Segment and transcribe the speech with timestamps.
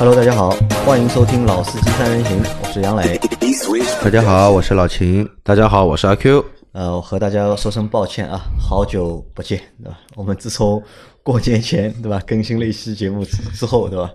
[0.00, 0.48] Hello，大家好，
[0.86, 3.20] 欢迎收听《老司机三人行》，我是杨磊。
[4.02, 5.28] 大家好，我是老秦。
[5.42, 6.42] 大家好，我是阿 Q。
[6.72, 10.00] 呃，我和大家说声抱歉啊，好久不见，对吧？
[10.16, 10.82] 我们自从
[11.22, 14.10] 过年前，对吧，更新了一期节目之之后，对吧，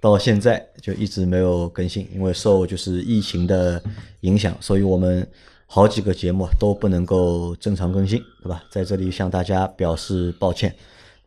[0.00, 3.80] 到现在就一直没有更新，因为受就是疫情的
[4.22, 5.24] 影响，所以我们
[5.66, 8.64] 好几个节目都不能够正常更新，对吧？
[8.72, 10.74] 在这里向大家表示抱歉。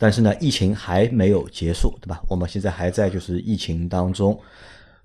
[0.01, 2.19] 但是呢，疫情还没有结束，对吧？
[2.27, 4.35] 我们现在还在就是疫情当中，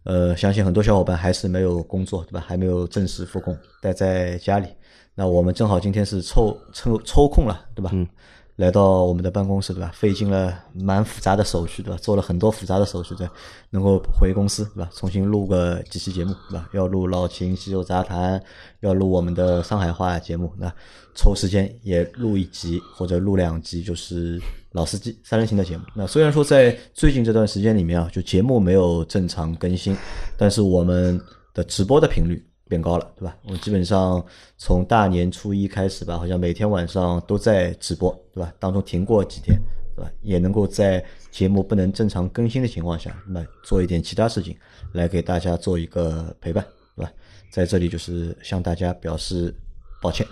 [0.05, 2.43] 呃，相信很多小伙伴还是没有工作，对吧？
[2.49, 4.69] 还没有正式复工，待在家里。
[5.15, 7.91] 那我们正好今天是抽抽抽空了，对吧？
[7.93, 8.09] 嗯。
[8.56, 9.91] 来到我们的办公室，对吧？
[9.95, 11.98] 费尽了蛮复杂的手续，对吧？
[12.02, 13.29] 做了很多复杂的手续，对，
[13.69, 14.91] 能够回公司，对吧？
[14.95, 16.69] 重新录个几期节目，对吧？
[16.73, 18.42] 要录老秦西游杂谈，
[18.80, 20.73] 要录我们的上海话节目，那
[21.15, 24.41] 抽时间也录一集或者录两集，就是
[24.73, 25.84] 老司机三人行的节目。
[25.95, 29.95] 那虽然说在最近这段时间里面啊，就节目没有正常更新，
[30.38, 31.20] 但是我们
[31.52, 32.43] 的直播的频率。
[32.69, 33.37] 变高了，对吧？
[33.49, 34.25] 我基本上
[34.59, 38.53] 从大年初一开始吧，好像每天晚上都在直播，对吧？
[38.59, 39.57] 当中停过几天，
[39.95, 40.11] 对吧？
[40.23, 44.57] 也能够在节目不能正常更新的情况下，那做一点其他事情
[44.93, 46.65] 来给大家做一个陪伴，
[46.97, 47.13] 对吧？
[47.51, 49.55] 在这里就是向大家表示
[50.03, 50.27] 抱歉，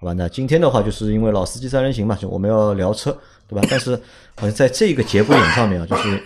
[0.00, 0.12] 好吧？
[0.12, 3.66] 那今天的话，就是因为老司机三人行嘛，就我们要聊车，对吧？
[3.70, 3.94] 但是
[4.36, 6.22] 好像在这个节骨眼上面啊，就是。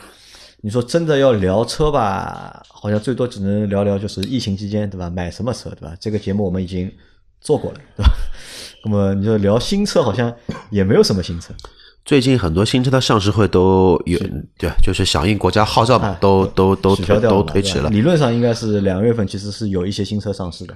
[0.65, 5.11] 你说真的要聊车吧，好像最多只能聊聊就是疫情期间，对吧？
[5.11, 5.95] 买什么车，对吧？
[6.01, 6.91] 这个节目我们已经
[7.39, 8.11] 做过了，对吧？
[8.83, 10.35] 那么你说聊新车，好像
[10.71, 11.53] 也没有什么新车。
[12.07, 14.19] 最近很多新车的上市会都有，
[14.57, 17.91] 对，就是响应国家号召嘛，都都都都推迟了。
[17.91, 20.75] 理论上应该是两月份，其实是有一些新车上市的。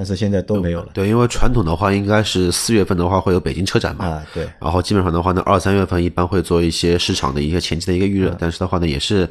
[0.00, 0.88] 但是现在都没有了。
[0.94, 4.06] 对，因为传统的话，应该是四月份的话会有北京车展嘛。
[4.06, 4.48] 啊，对。
[4.58, 8.34] 然后基本上的话呢，二三月份一般会做一些市场的一些前期的一个预热。
[8.40, 9.28] 但是的话呢，也是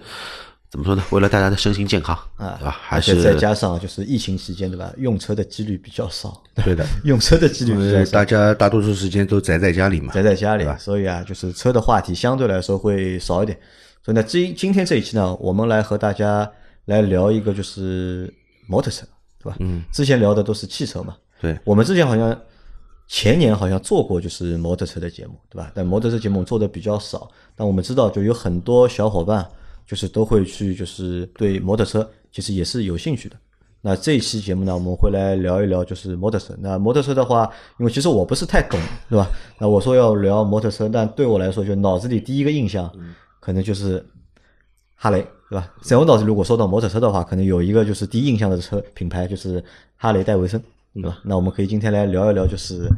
[0.70, 1.04] 怎么说呢？
[1.10, 2.78] 为了大家的身心健康啊，对吧？
[2.80, 4.94] 还是再加上就是疫情期间，对吧？
[4.98, 6.40] 用车的几率比较少。
[6.64, 8.12] 对的， 用车的几率比较少。
[8.12, 10.14] 大家大多数时间都宅在家里嘛。
[10.14, 13.58] 宅在家里，所以啊，就是车的话题相对来说会少一点。
[14.06, 16.48] 所以呢，今今天这一期呢，我们来和大家
[16.86, 18.32] 来聊一个就是
[18.68, 19.08] 摩托车，
[19.42, 19.58] 对吧？
[19.60, 19.84] 嗯。
[19.92, 21.16] 之前聊的都是汽车嘛。
[21.42, 22.38] 对我们之前好像
[23.08, 25.72] 前年好像做过就是摩托车的节目，对吧？
[25.74, 27.30] 但摩托车节目做的比较少。
[27.56, 29.48] 但我们知道，就有很多小伙伴
[29.88, 33.36] 就是都会去，就是对摩托车其实也是有兴趣的。
[33.82, 36.54] 那这一期节目呢，我们会来聊一聊就是摩托车。
[36.60, 37.50] 那摩托车的话，
[37.80, 38.78] 因为其实我不是太懂，
[39.10, 39.26] 对吧？
[39.58, 42.92] 那我说要聊摩托车，但对我来说，就脑子里第一个印象
[43.40, 44.06] 可能就是
[44.96, 45.72] 哈雷，对吧？
[45.82, 49.64] 在我脑子，如果说到摩托车的话，可能有一个就是第一印象的车品牌就是
[49.98, 50.62] 哈雷戴维森。
[50.92, 51.20] 对吧？
[51.24, 52.90] 那我们可以今天来聊一聊，就是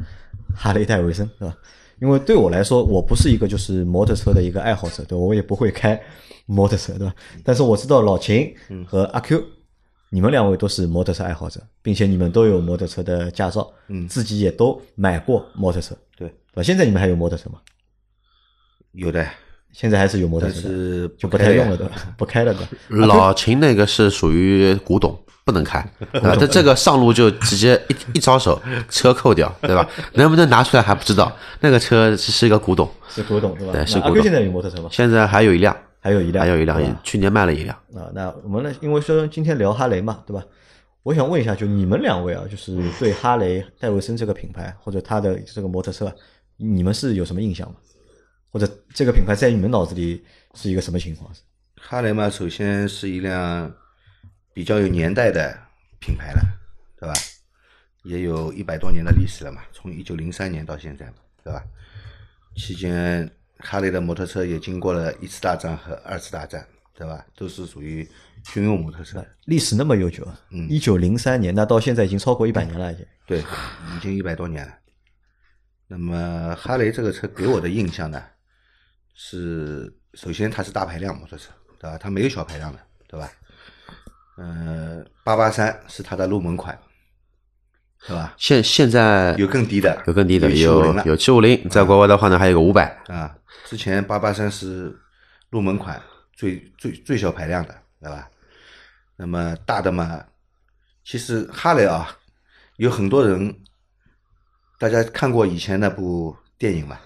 [0.56, 1.54] 哈雷戴维森，对吧？
[2.00, 6.00] 因为对我来说，我不是一个就是摩托车的一个爱好者，对我也不会开
[6.46, 7.14] 摩托车，对吧？
[7.44, 8.52] 但是我知道老秦
[8.86, 9.44] 和阿 Q，
[10.08, 16.62] 你们两位都是摩托车爱好者，并且你们都有摩托车的驾照，嗯，自己也都买过摩托车，对，对吧？
[16.62, 17.60] 现在你们还有摩托车吗？
[18.92, 19.28] 有的，
[19.72, 21.94] 现在还是有摩托车，是就不太用了，对吧？
[22.16, 22.60] 不开了，的。
[23.06, 25.18] 老秦那个是属于古董。
[25.44, 25.80] 不能开
[26.12, 26.36] 啊！
[26.38, 29.84] 他这个上路就直接一一招手，车扣掉，对吧？
[30.14, 31.36] 能不能拿出来还不知道。
[31.58, 33.72] 那个车是是一个古董，是古董，对吧？
[33.72, 34.22] 对，是古董。
[34.22, 34.88] 现在有摩托车吗？
[34.92, 37.76] 现在还有一辆，还有一辆，还有一辆，去年卖了一辆。
[37.92, 38.72] 啊，那我们呢？
[38.80, 40.44] 因为说今天聊哈雷嘛，对吧？
[41.02, 46.14] 我想问一下，就你们两位啊，就是对哈雷戴维森这个品牌或者它的这个摩托车，
[46.56, 47.74] 你们是有什么印象吗？
[48.52, 50.24] 或者这个品牌在你们脑子里
[50.54, 51.28] 是一个什么情况？
[51.76, 53.74] 哈雷嘛，首先是一辆。
[54.54, 55.58] 比较有年代的
[55.98, 56.42] 品牌了，
[57.00, 57.14] 对吧？
[58.02, 61.64] 也有一百多年的历史了嘛，从一九零三年到现在嘛，对吧？
[62.54, 63.26] 期间
[63.56, 67.24] 哈雷的摩托车也经过了一次大战和二次大战，对吧？
[67.34, 68.06] 都是属于
[68.44, 70.38] 军用摩托车，历史那么悠久啊！
[70.50, 73.06] 嗯，一九零三年，那到现在已经超过一百年了，已经。
[73.26, 74.74] 对，已经一百多年了。
[75.86, 78.22] 那么哈雷这个车给我的印象呢，
[79.14, 81.98] 是首先它是大排量摩托车，对吧？
[81.98, 83.30] 它没有小排量的，对吧？
[84.38, 86.76] 嗯，八八三是它的入门款，
[88.00, 88.34] 是吧？
[88.38, 93.36] 现现在有更低的，有更低的，有有七五零，在国外的话呢，还有个五百啊。
[93.66, 94.98] 之前八八三是
[95.50, 96.00] 入门款，
[96.32, 98.28] 最最最小排量的，对吧？
[99.16, 100.24] 那么大的嘛，
[101.04, 102.16] 其实哈雷啊，
[102.76, 103.54] 有很多人，
[104.78, 106.96] 大家看过以前那部电影嘛，《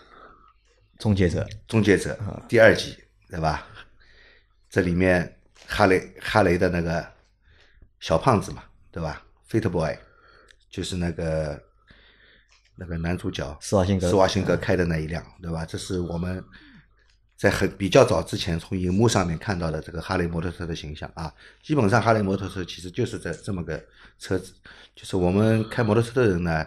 [0.99, 2.97] 终结者》，《终结者》第二集，
[3.29, 3.67] 对吧？
[4.71, 7.15] 这里面哈雷哈雷的那个。
[7.99, 8.63] 小胖子嘛，
[8.93, 9.97] 对吧？Fit Boy，
[10.69, 11.61] 就是那个
[12.77, 15.65] 那个男主角施瓦辛格，施瓦辛格开的那一辆，对吧？
[15.65, 16.45] 这是我们
[17.37, 21.33] 在很比较早之前从荧幕上面看到的这个哈雷摩托车的形象啊，
[21.63, 23.83] 基本上哈雷摩托车其实就是这这么个
[24.19, 24.53] 车子，
[24.95, 26.65] 就是我们开摩托车的人呢，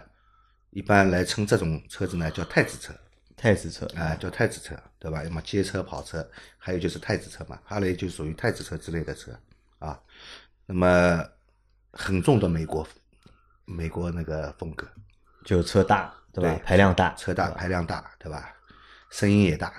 [0.70, 2.92] 一般来称这种车子呢叫太子车。
[3.40, 5.24] 太子车啊，叫太子车，对吧？
[5.24, 7.58] 要么街车、跑车，还有就是太子车嘛。
[7.64, 9.32] 哈雷就属于太子车之类的车
[9.78, 9.98] 啊。
[10.66, 11.26] 那么
[11.90, 12.86] 很重的美国，
[13.64, 14.86] 美国那个风格，
[15.42, 16.54] 就车大，对吧？
[16.54, 18.54] 对排量大，车大排量大，对吧？
[19.08, 19.72] 声音也大，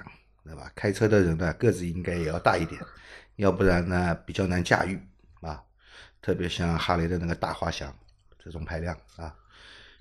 [0.43, 0.71] 对吧？
[0.73, 2.81] 开车的人呢，个子应该也要大一点，
[3.35, 4.99] 要不然呢比较难驾驭
[5.41, 5.61] 啊。
[6.19, 7.95] 特别像哈雷的那个大滑翔
[8.43, 9.35] 这种排量啊，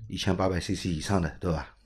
[0.08, 1.76] 一千八百 CC 以上的，对吧？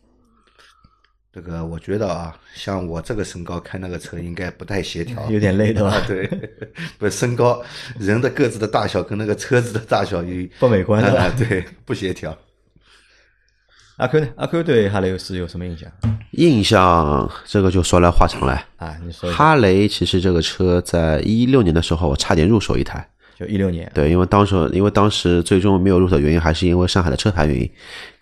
[1.35, 5.91] 这个我觉得啊，像我这个身高开那个车应该不太协调，有点累，的吧？
[5.91, 6.31] 啊，对，
[6.97, 7.61] 不身高
[7.99, 11.03] 人的个子的大小跟那个车子的大小有不美观，
[11.37, 12.39] 对，不协调。
[13.99, 14.29] 阿 Q 呢？
[14.37, 15.91] 阿 Q 对哈雷是有什么印象
[16.33, 18.53] 印象这个就说来话长了。
[18.77, 18.97] 啊？
[19.05, 23.09] 你说哈雷其实这个车在一六年的时候，我差点入手一台。
[23.39, 27.71] 就一六年，对，因为当时因为当时最终没有入手的原因，还是因为上海的车牌原因，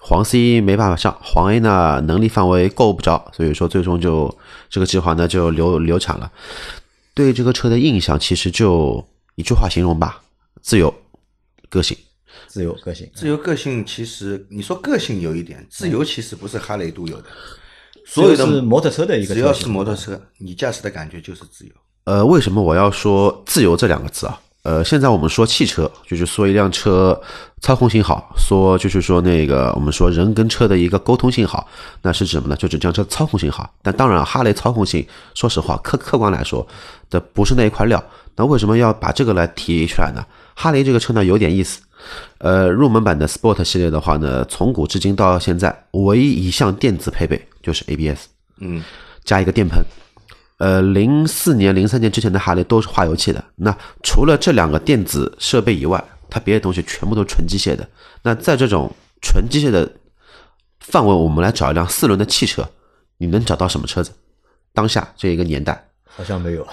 [0.00, 4.34] 黄 C 没办法上，黄 A 呢能力范围够不着，所以说最终就
[4.70, 6.32] 这个计划呢就流流产了。
[7.14, 10.22] 对这个车的印象其实就一句话形容吧：
[10.62, 10.92] 自由、
[11.68, 11.96] 个性。
[12.48, 17.24] 自由个性，自由个性其实你说个性有一点，自由其实不是哈雷独有的，
[18.06, 21.72] 所有的是摩托车的一个只要是摩托车，你驾驶的感觉就是自由。
[22.04, 24.40] 呃，为什么我要说自由这两个字啊？
[24.62, 27.20] 呃，现在我们说汽车，就是说一辆车
[27.60, 31.66] 操控性好，说就是说那个我们说人跟车的一个沟通性好，
[32.00, 32.54] 那是指什么呢？
[32.54, 33.68] 就指这辆车操控性好。
[33.82, 35.04] 但当然，哈雷操控性，
[35.34, 36.64] 说实话，客客观来说
[37.10, 38.02] 的不是那一块料。
[38.36, 40.24] 那为什么要把这个来提出来呢？
[40.54, 41.80] 哈雷这个车呢有点意思，
[42.38, 48.26] 呃，入门版的 Sport 系列的话呢，从古至今到现在，唯一一项电子配备就是 ABS，
[48.60, 48.80] 嗯，
[49.24, 49.84] 加一个电喷。
[50.62, 53.44] 呃，零四年、零三年之前的哈雷都是化油器的。
[53.56, 57.84] 那除了这两个电子设备以外，它别的东西全部都是纯机械的。
[58.22, 58.88] 那在这种
[59.20, 59.90] 纯机械的
[60.78, 62.64] 范围，我们来找一辆四轮的汽车，
[63.18, 64.12] 你能找到什么车子？
[64.72, 66.64] 当下这一个年代，好像没有。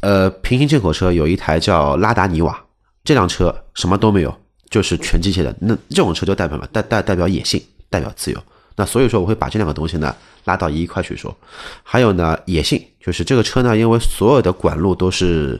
[0.00, 2.60] 呃，平行进口车有一台叫拉达尼瓦，
[3.04, 4.36] 这辆车什么都没有，
[4.68, 5.54] 就是全机械的。
[5.60, 8.42] 那这种车就代表了代代代表野性，代表自由。
[8.74, 10.14] 那所以说，我会把这两个东西呢
[10.44, 11.36] 拉到一块去说。
[11.84, 15.58] 还有呢，野性就是这个车呢，因为所有的管路都是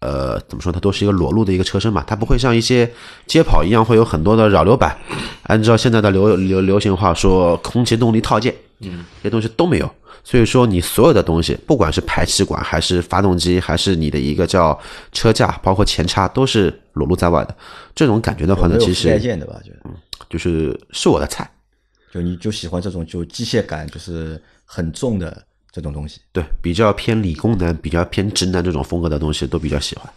[0.00, 2.90] 呃怎么说，它都是一个裸露的一个车身嘛，它不会像一些
[3.28, 4.98] 街跑一样会有很多的扰流板。
[5.44, 9.88] 按照现在的流流流行话说，空气动力套件，嗯，这些东西都没有。
[10.24, 14.76] 所以说，你所有的东西，不管是排气管，还是发动机，还是你的一个叫
[15.12, 17.54] 车架，包括前叉，都是裸露在外的。
[17.94, 19.54] 这种感觉的话呢，其实附带件的吧？
[19.64, 19.70] 就
[20.30, 21.48] 就是是我的菜。
[22.12, 25.40] 就你就喜欢这种就机械感就是很重的
[25.72, 26.20] 这种东西。
[26.32, 30.12] 对，比较偏理工男、比较偏直男这种风格的东西都比较喜欢。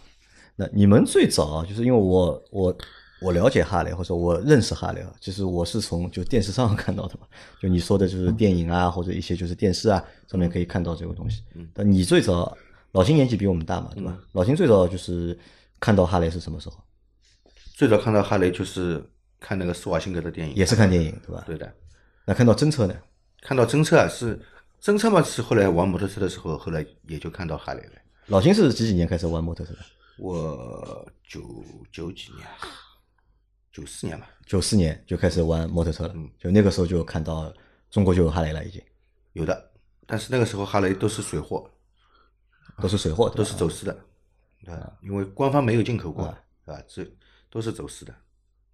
[0.56, 2.76] 那你们最早啊，就是因为我我
[3.20, 7.26] 我了解哈雷，或者我认识哈雷啊，就是我是从就电视上看到的嘛，
[7.60, 11.42] 就你说的就是电影啊，或者一些就是电视啊上面可以看到这个东西。
[11.72, 12.56] 但你最早
[12.92, 14.16] 老金年纪比我们大嘛，对吧？
[14.32, 15.36] 老金最早就是
[15.80, 16.76] 看到哈雷是什么时候？
[17.74, 19.02] 最早看到哈雷就是
[19.40, 21.42] 看那个施瓦辛格的电影，也是看电影对吧？
[21.46, 21.72] 对的。
[22.24, 22.94] 那看到真车呢？
[23.42, 24.40] 看到真车啊，是
[24.84, 25.22] 真车嘛？
[25.22, 27.92] 是后来玩摩托车的时候，后来也就看到哈雷了。
[28.26, 29.78] 老金是几几年开始玩摩托车的？
[30.18, 32.46] 我九九几年，
[33.72, 34.28] 九四年吧。
[34.44, 37.50] 九四年就开始玩摩托车了，嗯就那个时候就看到
[37.90, 38.78] 中国就有哈雷了，已经
[39.32, 39.70] 有的，
[40.06, 41.66] 但是那个时候哈雷都是水货，
[42.76, 44.04] 都是水货，都是走私的，
[44.66, 44.98] 对吧？
[45.00, 46.82] 因为官方没有进口过啊，对吧？
[46.86, 47.10] 这
[47.48, 48.14] 都是走私的。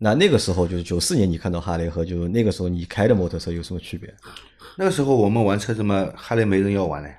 [0.02, 4.12] 那那个时候就是九四年，你看到哈雷和就那个时候你开的摩托车有什么区别？
[4.78, 7.14] 那个时候我们玩车怎么，哈雷没人要玩嘞，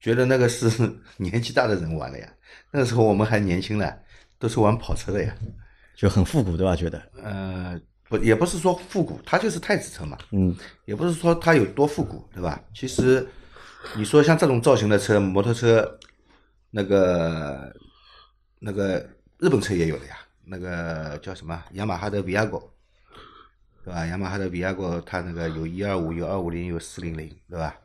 [0.00, 0.68] 觉得那个是
[1.16, 2.28] 年纪大的人玩的呀。
[2.72, 3.88] 那个时候我们还年轻呢，
[4.36, 5.32] 都是玩跑车的呀。
[5.96, 6.74] 就很复古，对吧？
[6.74, 12.60] 觉得，呃，不，也不是说复古，它就是太子车嘛，嗯，也不是说它有多复古，对吧？
[12.74, 13.24] 其实
[13.96, 15.98] 你说像这种造型的车，摩托车，
[16.70, 17.72] 那个
[18.58, 18.98] 那个
[19.38, 20.18] 日本车也有的呀，
[20.48, 22.70] 那个叫什么雅马哈的 Viago，
[23.84, 24.06] 对吧？
[24.06, 27.78] 雅马哈的 Viago 它那个有一二五，有二五零，有四零零，对吧？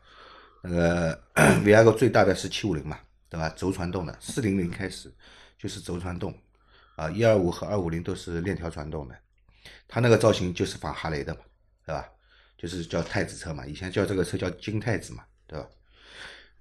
[0.62, 1.22] 那个
[1.64, 2.98] Viago 最大的是七五零嘛，
[3.30, 3.50] 对吧？
[3.50, 5.14] 轴传动的，四零零开始
[5.58, 6.34] 就是轴传动，
[6.96, 9.16] 啊，一二五和二五零都是链条传动的，
[9.88, 11.42] 它那个造型就是仿哈雷的嘛，
[11.86, 12.10] 对吧？
[12.58, 15.68] 就是叫太子车嘛，以前叫这个车叫金太子嘛，对吧？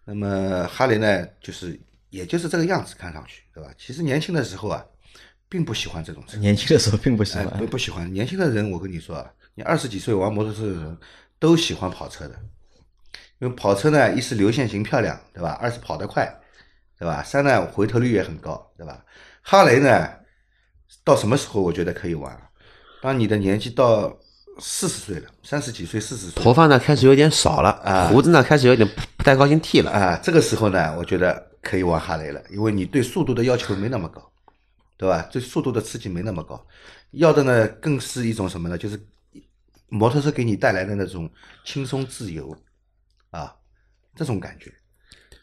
[0.04, 1.78] 那么哈雷呢，就是
[2.10, 3.72] 也就是这个样子，看上去，对吧？
[3.78, 4.84] 其实年轻的时候啊，
[5.52, 8.10] 并不喜欢这种车，年轻的时候并不喜哎，欢不，不喜欢。
[8.10, 10.98] 年轻的人，我跟你说啊，你二十几岁玩摩托车的人
[11.38, 12.34] 都喜欢跑车的，
[13.38, 15.50] 因为跑车呢，一是流线型漂亮，对吧？
[15.60, 16.26] 二是跑得快，
[16.98, 17.22] 对吧？
[17.22, 19.04] 三呢，回头率也很高，对吧？
[19.42, 20.08] 哈雷呢，
[21.04, 22.34] 到什么时候我觉得可以玩？
[23.02, 24.10] 当你的年纪到
[24.58, 29.90] 四十岁了，三十几岁、四十岁，头发呢开始有点少了，啊胡子呢开始有点不太高兴剃了。
[29.90, 34.31] 啊，这个时候呢，我觉得可以玩哈雷了，因为你对速度的要求没那么高，
[35.02, 35.28] 对吧？
[35.32, 36.64] 对速度的刺激没那么高，
[37.10, 38.78] 要的呢更是一种什么呢？
[38.78, 39.04] 就是
[39.88, 41.28] 摩托车给你带来的那种
[41.64, 42.56] 轻松自由
[43.30, 43.52] 啊，
[44.14, 44.72] 这种感觉。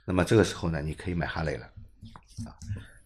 [0.05, 1.65] 那么这个时候呢，你可以买哈雷了
[2.45, 2.55] 啊。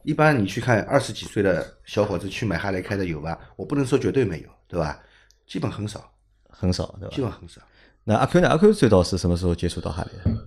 [0.03, 3.39] 一般你去看二十几岁的小伙子去买哈雷开的有吧？
[3.55, 5.01] 我不能说绝对没有，对吧？
[5.47, 6.07] 基本很少，
[6.47, 7.15] 很少，对吧？
[7.15, 7.59] 基本很少。
[8.03, 8.49] 那阿 Q 呢？
[8.49, 10.37] 阿 Q 最早是什么时候接触到哈雷的？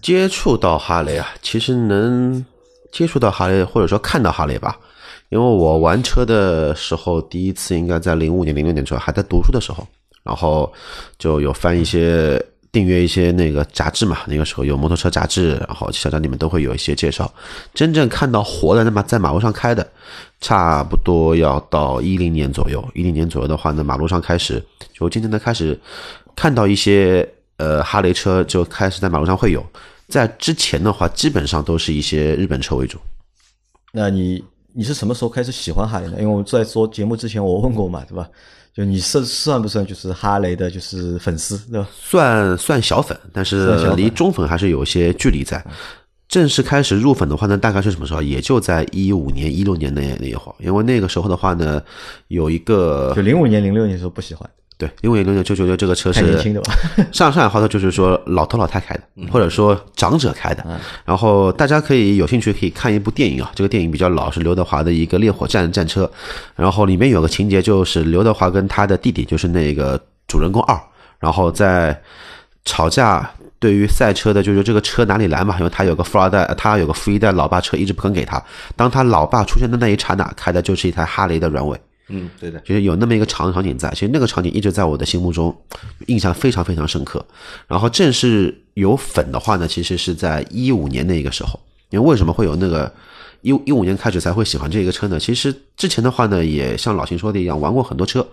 [0.00, 2.46] 接触到哈雷啊，其实能
[2.92, 4.78] 接触到哈雷，或者说看到哈雷吧，
[5.28, 9.86] 因为我玩车的时候，第一次应该在零五年、零六年左右，还在读书的时候，
[10.22, 10.72] 然后
[11.18, 12.40] 就有翻一些
[12.70, 17.32] 订阅一些那个杂志嘛，那个时候有摩托车杂志，然后小站里面都会有一些介绍。
[17.74, 19.86] 真正看到活的，那么在马路上开的，
[20.40, 22.86] 差不多要到一零年左右。
[22.94, 25.78] 一零年左右的话呢，马路上开始就渐渐的开始
[26.34, 29.64] 看到一些呃哈雷车，就开始在马路上会有。
[30.08, 32.98] 在之前的话，基本上都是一些日本车为主。
[33.92, 34.44] 那你
[34.76, 36.12] 你是什么时候开始喜欢哈雷的？
[36.12, 38.28] 因为我们在做节目之前，我问过嘛，对吧？
[38.74, 41.88] 就你是算不算就是哈雷的，就是粉丝，对吧？
[41.90, 45.64] 算算小粉，但是离中粉还是有一些距离在。
[46.28, 48.20] 正式开始入粉的话呢，大概是什么时候？
[48.20, 51.82] 也就在一五年、一六年那那一会儿，因为那个时候的话呢，
[52.28, 56.42] 有一个就零五年、零六年时候不喜欢，对，因为零六年就觉得这个车是？
[57.12, 59.02] 上上海话头就是说老头老太开的，
[59.32, 60.64] 或者说长者开的。
[61.04, 66.10] 然后大家可以有兴趣可以看一部电影啊，这个电影比较老，是刘德华的一个烈火战战车。
[66.54, 70.78] 然后里面有个情节就是刘德华跟他的弟弟，就是那个主人公二，
[71.18, 72.00] 然后在
[72.64, 73.30] 吵架。
[73.58, 75.56] 对于赛车的，就是这个车哪里来嘛？
[75.58, 78.40] 因为他有个富二代，他有个富一代老爸车一直不肯给他。
[78.76, 81.80] 当他老爸出现的那一刹那，开的就是一台哈雷的软尾。
[82.08, 82.60] 嗯，对的。
[82.60, 85.56] 就是有那么一个场场景在，其实那个场景一直在我的心目中
[86.06, 87.24] 印象非常非常深刻。
[87.66, 91.58] 然后正式有粉的话呢，其实是在一五年那个时候，
[91.90, 92.92] 因为为什么会有那个
[93.42, 95.18] 一一五年开始才会喜欢这个车呢？
[95.18, 98.24] 其实之前的话呢，也像老秦说的一样，玩过很多车，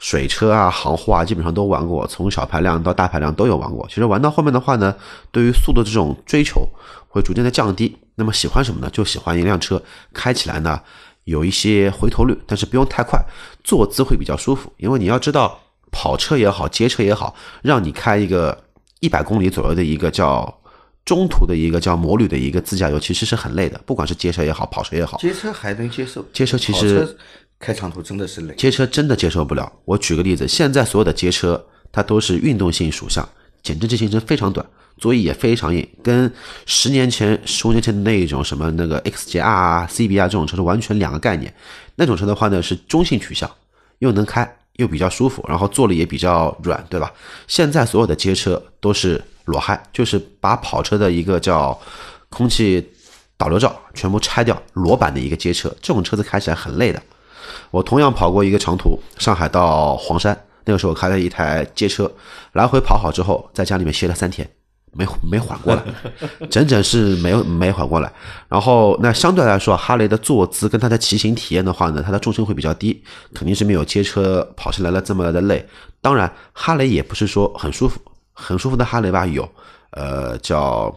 [0.00, 3.86] 水车啊、行货啊，基本上都玩过，从小排量到大排量都有玩过。
[3.88, 4.94] 其实玩到后面的话呢，
[5.30, 6.68] 对于速度这种追求
[7.08, 7.96] 会逐渐的降低。
[8.16, 8.90] 那么喜欢什么呢？
[8.92, 9.80] 就喜欢一辆车
[10.12, 10.80] 开起来呢。
[11.30, 13.24] 有一些回头率，但是不用太快，
[13.62, 14.72] 坐姿会比较舒服。
[14.78, 15.60] 因为你要知道，
[15.92, 18.64] 跑车也好，街车也好，让你开一个
[18.98, 20.60] 一百公里左右的一个叫
[21.04, 23.80] 中途的一个叫摩旅的一个自驾游，其实是很累的。
[23.86, 27.16] 不管是街车也好，跑车也好，街车还能接受，街车其实车
[27.60, 28.54] 开长途真的是累。
[28.56, 29.72] 街车真的接受不了。
[29.84, 33.26] 我举个例子，现在所有的街车它都是运动性属相，
[33.62, 34.66] 减震器行程非常短，
[35.00, 36.32] 座椅也非常硬，跟
[36.66, 41.52] 十年前、十五年前的那一种什么那个 XJR 啊、CBR 这种车是完全两个概念。
[41.96, 43.50] 那种车的话呢是中性取向，
[43.98, 47.10] 又能开又比较舒服，然后坐了也比较软，对吧？
[47.48, 51.78] 现在所有的街车都是裸嗨，就是把跑车的一个叫
[52.28, 52.86] 空气
[53.36, 57.02] 导流罩全部拆掉，裸版的一个街车，这种车子开起来很累的。
[57.70, 62.10] 我同样跑过一个长途，上海到黄山，那个时候开了一台街车，
[62.52, 64.48] 来回跑好之后，在家里面歇了三天，
[64.92, 65.82] 没没缓过来，
[66.50, 68.12] 整整是没有没缓过来。
[68.48, 73.02] 然后那相对来说，哈雷的坐姿跟它的骑行体验的话呢，它的重心会比较低，
[73.34, 75.66] 肯定是没有街车跑起来了这么的累。
[76.00, 78.00] 当然，哈雷也不是说很舒服，
[78.32, 79.48] 很舒服的哈雷吧有，
[79.90, 80.94] 呃叫。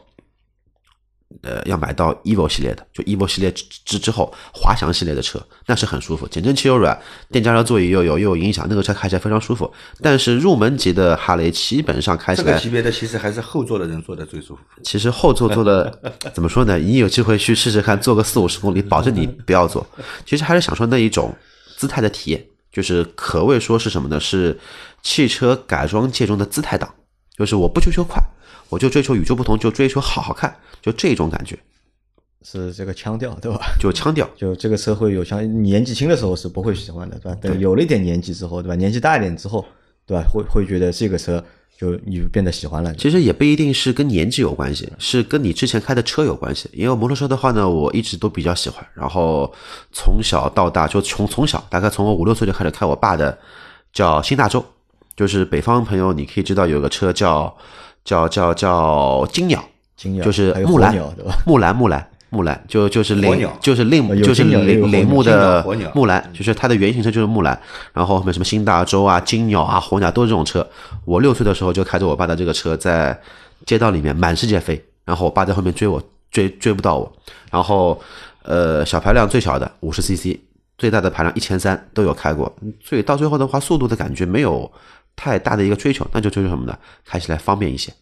[1.42, 6.98] 呃，要买到 evo 系列的，就 evo 系列之之之后，滑翔系列的车，那是很舒服，减震器又软，
[7.32, 9.72] 电加热座椅又有又有影响，那个车开起来非常舒服。
[10.02, 14.62] 但是入门级的哈雷基本上开起来，这个级别的其实还是后座的人坐的最舒服。
[14.84, 15.92] 其实后座坐的
[16.34, 16.78] 怎么说呢？
[16.78, 19.86] 你有机会去试试看，坐个四五十公里，保证你不要坐。
[20.26, 21.36] 其实还是享受那一种
[21.78, 24.20] 姿态的体验，就是可谓说是什么呢？
[24.20, 24.60] 是
[25.02, 26.94] 汽车改装界中的姿态党，
[27.38, 28.22] 就是我不追求快，
[28.74, 31.58] 我就追求与众不同，就追求好好看，就这种感觉，
[32.42, 33.60] 是这个腔调，对吧？
[33.80, 34.28] 就腔调。
[34.36, 37.38] 就这个车会有像年纪轻的时候是不会喜欢的，对吧？
[37.40, 38.76] 等有了一点年纪之后，对吧？
[38.76, 39.64] 年纪大一点之后，
[40.06, 40.24] 对吧？
[40.28, 41.44] 会会觉得这个车
[41.78, 42.94] 就你变得喜欢了。
[42.96, 46.70] 其实也不一定是跟年纪有关系，是跟你之前开的车有关系。
[46.74, 49.54] 因为摩托车的话呢，我一直都比较喜欢，然后
[49.92, 53.38] 从小到大就从从小大概从我五六岁就开始开我爸的
[53.94, 54.64] 叫新大洲，
[55.16, 57.56] 就是北方朋友你可以知道有个车叫
[58.04, 59.64] 叫叫叫金鸟，
[59.96, 60.96] 金鸟就是木兰？
[61.46, 67.58] 木兰木兰木兰，就就是铃就是铃呃有就是金鸟也有铃铃木的木兰，就是它的原型车就是木兰，
[67.94, 70.68] 然后后面什么新大洲啊、金鸟啊、火鸟都是这种车。
[71.06, 73.18] 我六岁的时候就开着我爸的这个车在
[73.68, 77.14] 街道里面满世界飞，然后我爸在后面追我，追追不到我，
[77.52, 78.02] 然后
[78.42, 80.36] 呃小排量最小的五十 CC，
[80.80, 82.52] 最大的排量一千三都有开过，
[82.84, 84.70] 所以到最后的话，速度的感觉没有
[85.16, 86.78] 太大的一个追求，那就追求什么呢？
[87.06, 87.94] 开起来方便一些，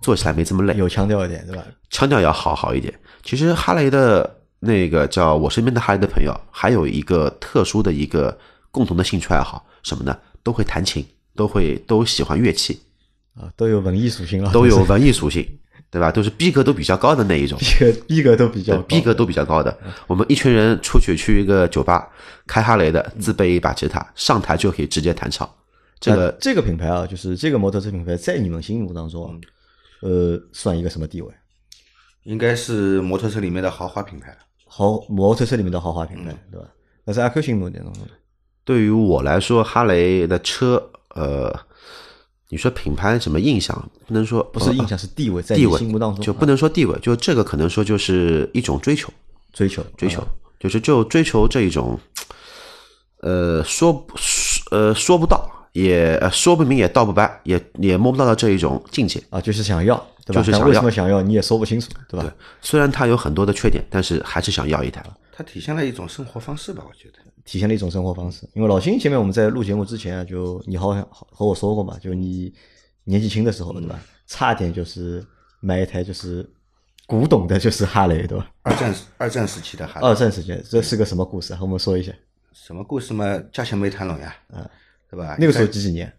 [0.00, 1.64] 坐起来没这么累，有腔调一点，对吧？
[1.90, 2.92] 腔调要好好一点。
[3.22, 8.38] 其实哈雷的那个叫我身边的哈雷的朋友，还有一个特殊的一个
[8.70, 10.16] 共同的兴趣爱好，什么呢？
[10.42, 11.04] 都会弹琴，
[11.34, 12.80] 都会都喜欢乐器，
[13.34, 15.46] 啊，都有文艺属性了，都有文艺属性，
[15.90, 16.10] 对吧？
[16.12, 19.76] 都是逼格都比较高的那一种，逼格逼格都比较逼格都比较高的。
[20.06, 22.08] 我们一群人出去去一个酒吧，
[22.46, 25.48] 开哈雷的，自备一把吉他，上台就可以直接弹唱。
[26.00, 29.34] 这个这个品牌啊，就是这个摩托车品牌，在你们心目当中啊，
[30.02, 31.32] 呃，算一个什么地位？
[32.24, 34.30] 应该是摩托车里面的豪华品牌。
[34.30, 34.38] 了。
[34.66, 36.38] 豪摩托车里面的豪华品牌，嗯。
[36.52, 36.68] 对吧？
[37.04, 38.08] 那是阿 Q 心目当中呢，
[38.64, 41.50] 对于我来说，哈雷的车，呃，
[42.50, 49.10] 你说品牌什么印象，不能说不是印象，是地位，在你地位心目当中就不能说地位，就这个可能说就是一种追求，
[49.54, 50.28] 追求追求啊，
[50.60, 51.98] 就是就追求这一种，
[53.22, 54.14] 呃，说不
[54.70, 59.22] 呃说不到，也呃说不明，也道不白，也也摸不到的这一种境界。
[59.30, 60.40] 啊，就是想要，对吧？
[60.40, 62.22] 就是想要为什么想要，你也说不清楚，对吧？
[62.24, 65.04] 对，虽然它有很多的缺点，但是还是想要一台。
[65.32, 67.18] 它体现了一种生活方式吧，我觉得。
[67.44, 68.46] 体现了一种生活方式。
[68.52, 72.52] 因为老辛前面我们在录节目之前啊，就你好像和我说过嘛，就你
[73.04, 73.98] 年纪轻的时候，对吧？
[74.26, 75.24] 差点就是
[75.60, 76.46] 买一台就是
[77.06, 78.50] 古董的，就是哈雷，对吧？
[78.62, 81.54] 二战二战时期的哈雷，二战时期，这是个什么故事？
[81.54, 82.12] 和我们说一下。
[82.52, 83.24] 什么故事嘛？
[83.50, 84.68] 价钱没谈拢呀，嗯，
[85.10, 85.36] 对吧？
[85.38, 86.12] 那个时候几几年？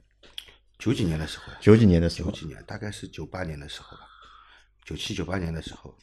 [0.78, 4.04] 九几年的时候，九几年的时候，九几年，大概是九八年的时候吧，
[4.86, 5.94] 九七九八年的时候，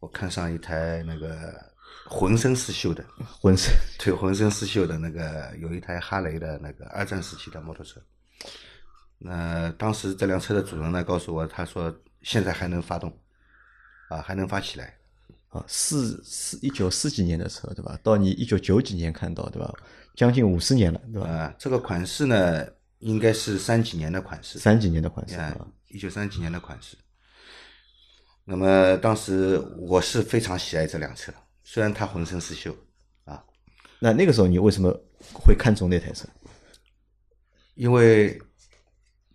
[0.00, 1.58] 我看上一台那个
[2.04, 3.04] 浑身是锈的，
[3.40, 8.00] 浑身对，浑身是锈的那个，有一台哈雷的那个二战时期的摩托车。
[9.18, 13.10] 那当时这辆车的主人呢，告诉我，他说现在还能发动，
[14.10, 14.94] 啊，还能发起来。
[15.48, 17.98] 啊，四四一九四几年的车，对吧？
[18.02, 19.72] 到你一九九几年看到，对吧？
[20.16, 21.28] 将近五十年了，对吧？
[21.28, 22.66] 啊，这个款式呢，
[23.00, 25.36] 应该是三几年的款式，三几年的款式
[25.88, 26.96] 一九三几年的款式。
[28.44, 32.74] 那么当时我是非常喜爱这辆车，虽然它浑身是锈，
[33.24, 33.44] 啊，
[33.98, 34.90] 那那个时候你为什么
[35.34, 36.26] 会看中那台车？
[37.74, 38.40] 因为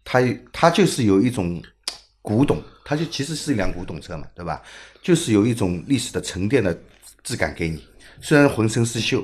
[0.04, 0.20] 它
[0.52, 1.62] 它就是有一种
[2.24, 4.64] 古董，它就其实是一辆古董车嘛，对吧？
[5.04, 6.76] 就是有一种历史的沉淀的
[7.22, 7.86] 质感给你，
[8.20, 9.24] 虽然浑身是锈，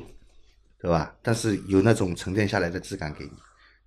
[0.80, 1.16] 对吧？
[1.22, 3.32] 但是有那种沉淀下来的质感给你，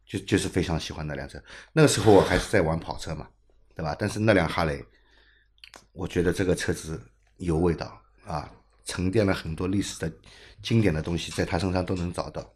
[0.04, 1.42] 就就是非常喜欢那辆车。
[1.72, 3.28] 那个时候我还是在玩跑车嘛，
[3.74, 3.94] 对吧？
[3.98, 4.84] 但是那辆哈雷，
[5.92, 7.00] 我觉得这个车子
[7.36, 8.50] 有味道啊，
[8.84, 10.12] 沉淀了很多历史的
[10.62, 12.52] 经典的东西，在他身上都能找到。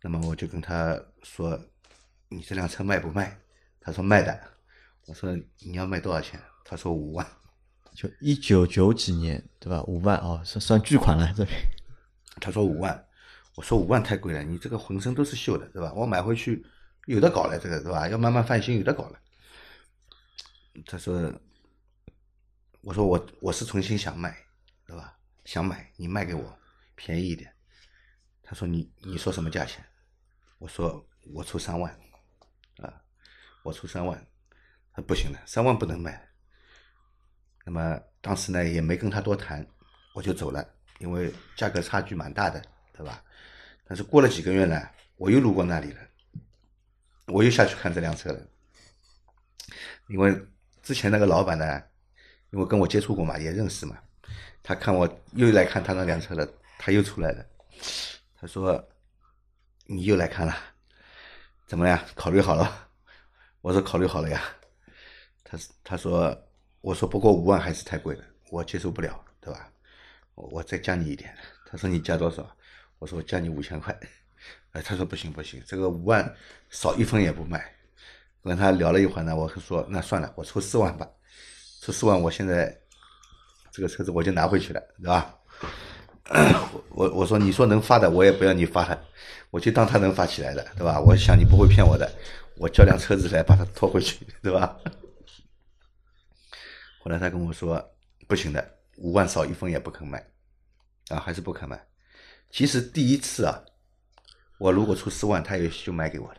[0.00, 1.60] 那么我就跟他说
[2.28, 3.38] ：“你这辆车卖不卖？”
[3.80, 4.40] 他说卖的。
[5.06, 6.40] 我说你要卖多少钱？
[6.64, 7.26] 他说五万。
[7.94, 9.82] 就一九九几年，对吧？
[9.84, 11.54] 五万哦，算算巨款了，这边
[12.40, 13.04] 他说五万。
[13.54, 15.92] 我说五万太贵了，你这个浑身都是锈的，对吧？
[15.94, 16.64] 我买回去
[17.06, 18.08] 有的搞了，这个对吧？
[18.08, 19.18] 要慢慢翻新，有的搞了。
[20.86, 21.30] 他说，
[22.80, 24.36] 我说我我是存心想卖，
[24.86, 25.18] 对吧？
[25.44, 26.58] 想买，你卖给我
[26.94, 27.54] 便宜一点。
[28.42, 29.84] 他说你你说什么价钱？
[30.58, 31.92] 我说我出三万，
[32.78, 33.02] 啊，
[33.62, 34.26] 我出三万。
[34.94, 36.28] 他不行了，三万不能卖。
[37.64, 39.66] 那么当时呢也没跟他多谈，
[40.14, 40.66] 我就走了，
[40.98, 42.62] 因为价格差距蛮大的，
[42.92, 43.24] 对吧？
[43.84, 46.00] 但是过了几个月呢，我又路过那里了，
[47.26, 48.40] 我又下去看这辆车了，
[50.08, 50.34] 因为
[50.82, 51.82] 之前那个老板呢，
[52.50, 53.98] 因为跟我接触过嘛，也认识嘛，
[54.62, 57.46] 他看我又来看他那辆车了，他又出来了，
[58.40, 58.82] 他说
[59.84, 60.56] 你又来看了，
[61.66, 61.98] 怎么样？
[62.14, 62.88] 考虑好了？
[63.60, 64.42] 我说考虑好了呀。
[65.44, 66.36] 他他说
[66.80, 69.70] 我说不过五万还是太贵了，我接受不了，对吧？
[70.34, 71.36] 我我再加你一点。
[71.66, 72.56] 他说你加多少？
[73.02, 73.98] 我说我加你五千块。
[74.70, 76.36] 哎，他说不行不行，这个五万
[76.70, 77.74] 少一分也不卖。
[78.44, 81.08] 跟他聊了一会儿呢，我说那算了，我出四万吧，
[81.80, 82.80] 出四万，我现在
[83.72, 85.36] 这个车子我就拿回去了，对吧？
[86.90, 89.04] 我我说你说能发的，我也不要你发了，
[89.50, 91.00] 我就当他能发起来的，对吧？
[91.00, 92.08] 我想你不会骗我的，
[92.56, 94.78] 我叫辆车子来把它拖回去，对吧？
[97.02, 97.84] 后来他跟我说
[98.28, 100.24] 不行的，五万少一分也不肯卖，
[101.08, 101.84] 啊，还是不肯卖。
[102.52, 103.58] 其实第一次啊，
[104.58, 106.36] 我如果出四万，他也就卖给我了。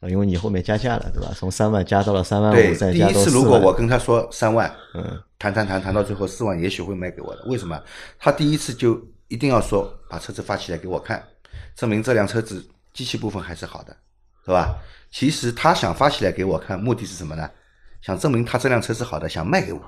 [0.00, 1.32] 啊，因为你后面加价了，对吧？
[1.34, 7.44] 从三万加到了三万对五，，再第加到第一次如果我跟他说三万，嗯，谈谈谈谈到最后四万，也许会卖给我的。
[7.44, 7.80] 为什么？
[8.18, 11.24] 他第一次就一定要说把车子发起来给我看，
[11.76, 13.96] 证明这辆车子机器部分还是好的，
[14.44, 14.76] 对吧？
[15.12, 17.48] 其实他想发起来给我看，目的是什么呢？
[18.00, 19.80] 想证明他这辆车是好的，想卖给我，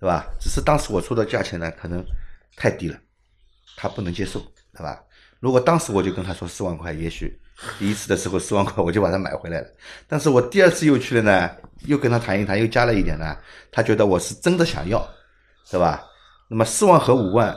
[0.00, 0.26] 对吧？
[0.40, 2.04] 只是当时我出的价钱呢，可能
[2.56, 2.98] 太低了，
[3.76, 4.40] 他不能接受，
[4.72, 5.02] 对吧？
[5.40, 7.38] 如果当时我就跟他说四万块，也许
[7.78, 9.66] 第一次的时候四万块我就把它买回来了。
[10.08, 11.50] 但是我第二次又去了呢，
[11.86, 13.36] 又跟他谈一谈，又加了一点呢，
[13.70, 15.06] 他觉得我是真的想要，
[15.70, 16.02] 对吧？
[16.48, 17.56] 那么四万和五万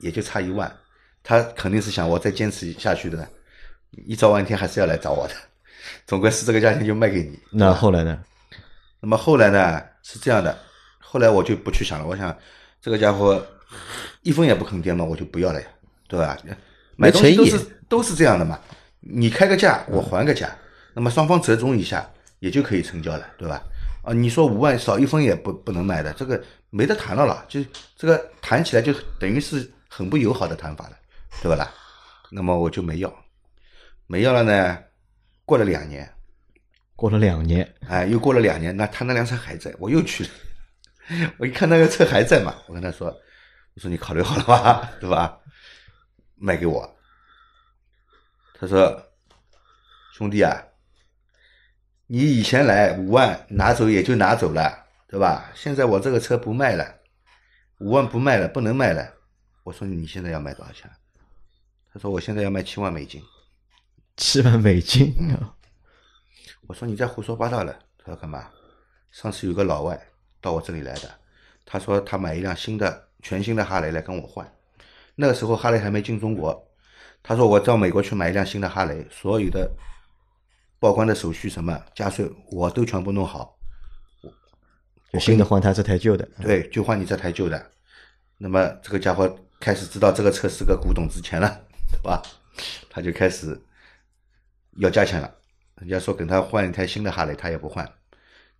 [0.00, 0.74] 也就差一万，
[1.22, 3.28] 他肯定是想我再坚持下去的，
[4.06, 5.34] 一早晚一天还是要来找我的，
[6.06, 7.38] 总归是这个价钱就卖给你。
[7.50, 8.22] 那后来呢？
[9.00, 10.58] 那么后来呢是这样的，
[10.98, 12.36] 后来我就不去想了，我想
[12.80, 13.44] 这个家伙
[14.28, 15.66] 一分也不肯跌嘛，我就不要了呀，
[16.06, 16.36] 对吧？
[16.96, 18.60] 买东西都是都是这样的嘛，
[19.00, 20.54] 你开个价，我还个价，
[20.92, 22.06] 那么双方折中一下，
[22.40, 23.62] 也就可以成交了，对吧？
[24.04, 26.38] 啊，你说五万少一分也不不能买的，这个
[26.68, 27.64] 没得谈了了，就
[27.96, 30.96] 这个谈起来就等于是很不友好的谈法了，
[31.42, 31.72] 对吧啦？
[32.30, 33.10] 那么我就没要，
[34.06, 34.78] 没要了呢，
[35.46, 36.06] 过了两年，
[36.94, 40.30] 过了两年，哎，又过了两年，那他那辆车还在，我又去了，
[41.38, 43.16] 我一看那个车还在嘛，我跟他说，
[43.78, 45.38] 我说你考虑好了吧， 对吧？
[46.34, 46.98] 卖给我，
[48.54, 49.00] 他说
[50.12, 50.50] ：“兄弟啊，
[52.08, 55.52] 你以前来五万拿走也就拿走了，对吧？
[55.54, 56.92] 现在我这个车不卖了，
[57.78, 59.14] 五万不卖了，不能卖了。
[59.62, 60.90] 我说你现在要卖多少钱？
[61.92, 63.22] 他说我现在要卖七万美金。
[64.16, 65.54] 七万美金啊！
[66.66, 67.78] 我说你在胡说八道了。
[67.96, 68.50] 他说干嘛？
[69.12, 70.08] 上次有个老外
[70.40, 71.20] 到我这里来的，
[71.64, 74.50] 他说他买一辆新的全新的哈雷来跟我换。”
[75.16, 76.68] 那个时候哈雷还没进中国，
[77.22, 79.70] 他说我到美国去买一辆新的哈雷，所有的
[80.78, 83.58] 报关的手续什么加税我都全部弄好，
[85.10, 87.70] 我新的换他这台旧的，对，就换你这台旧的。
[88.36, 91.48] 那么这个家伙开始知道这个车是个古董值钱了，
[91.90, 92.22] 对吧？
[92.88, 93.60] 他就开始
[94.76, 95.34] 要价钱了。
[95.76, 97.88] 人家说给他换一台新的哈雷，他也不换。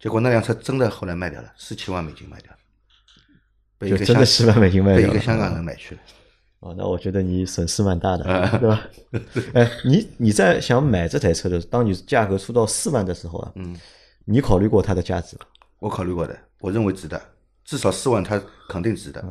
[0.00, 2.58] 结果那辆车真的后来卖掉了，十七万美金卖掉了，
[3.78, 6.00] 被一个真的十万美金卖掉被一个香港人买去了。
[6.60, 8.24] 哦，那我觉得你损失蛮大的，
[8.58, 8.88] 对吧？
[9.54, 13.76] 哎，你你在想买这台车的时候，当你价格出到四万的时候啊，嗯，
[14.24, 15.42] 你考虑过它的价值吗？
[15.78, 17.20] 我考虑过的，我认为值得，
[17.64, 19.24] 至少四万它肯定值的。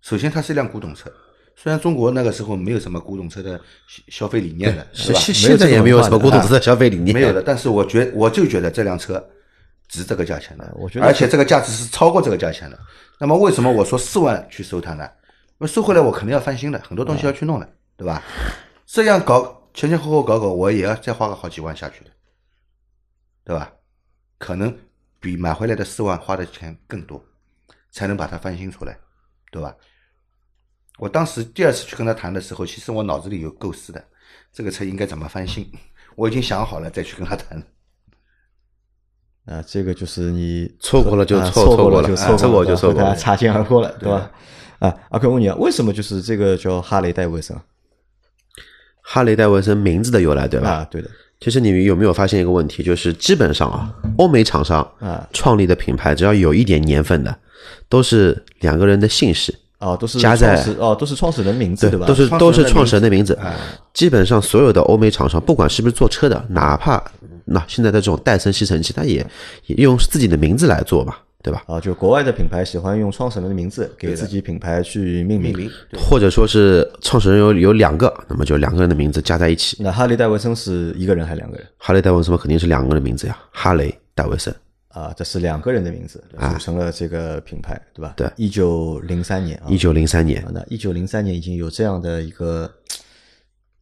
[0.00, 1.12] 首先，它是一辆古董车，
[1.54, 3.60] 虽然中国那个时候没有什么古董车的
[4.08, 5.18] 消费理念的，是吧？
[5.20, 7.42] 现在也没有什么古董车的消费理念，没有的。
[7.42, 9.22] 但是我觉我就觉得这辆车
[9.92, 12.78] 值这个价钱的，我觉得，而且这个价值是超过这个价钱的。
[13.20, 15.06] 那么为什么我说四万去收它呢？
[15.58, 18.22] 那收回来，我肯定要翻新的，很多东西要去弄的，对吧？
[18.86, 22.10] 这样搞前前后后搞搞，我也要再花个好几万下去的，
[23.44, 23.70] 对吧？
[24.38, 24.74] 可能
[25.20, 27.22] 比买回来的四万花的钱更多，
[27.90, 28.98] 才能把它翻新出来，
[29.50, 29.76] 对吧？
[30.98, 34.02] 我当时第二次去跟他谈的时候，其实我脑子里有构思的，
[34.52, 35.70] 这个车应该怎么翻新，
[36.16, 37.62] 我已经想好了再去跟他谈。
[39.46, 44.30] 啊，这个就是你错过了就错过了就错过就错过了，擦肩而过了，对吧？
[44.78, 47.56] 啊，阿坤问你啊，为什么就是这个叫哈雷戴维森？
[49.00, 50.70] 哈雷戴维森名字的由来，对吧？
[50.70, 51.08] 啊，对的。
[51.40, 57.36] 其实你有没有发现一个问题，就是基本上啊，欧美厂商啊创立的品牌，只要有一点年份的，
[57.88, 62.06] 都是两个人的姓氏哦，都是加在哦，都是创始人名字对吧？
[62.06, 63.36] 都是都是创始人的名字。
[63.92, 67.02] 基本上所有的欧美厂商，不管是不是做车的，哪怕
[67.44, 69.26] 那现在的这种戴森吸尘器，它也
[69.66, 71.16] 也用自己的名字来做嘛。
[71.44, 71.64] 对吧？
[71.66, 79.76] 啊，就国外的品牌喜欢用创始人的名字给自己品牌去命名，或者说是创始人有有两个，那么就两个人的名字加在一起。
[79.80, 81.66] 那哈雷戴维森是一个人还是两个人？
[81.78, 84.54] 哈雷戴维森肯定是两个人的名字呀，哈雷戴维森
[84.86, 88.14] 啊，这是两个人的名字组成了这个品牌，对吧？
[88.16, 92.70] 对，一九零三年啊，一九零三年，那一九零三年已经有这样的一个。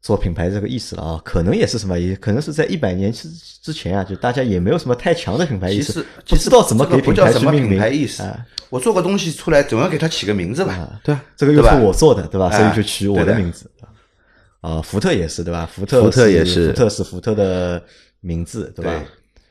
[0.03, 3.29] 做品牌这个意思了啊，可能也是什么，也可能是在一百年之
[3.63, 7.83] 之前啊，就大家也没有什么太强的品牌意识，不知道怎么给品牌去命名。
[8.71, 11.01] 我做个东西出来，总要给它起个名字吧？
[11.03, 12.51] 对啊，这个又是我做的，对吧？
[12.51, 13.71] 所以就取我的名字。
[14.61, 15.69] 啊，福特也是对吧？
[15.71, 17.83] 福特福特也是福特是福特的
[18.21, 19.03] 名字对吧？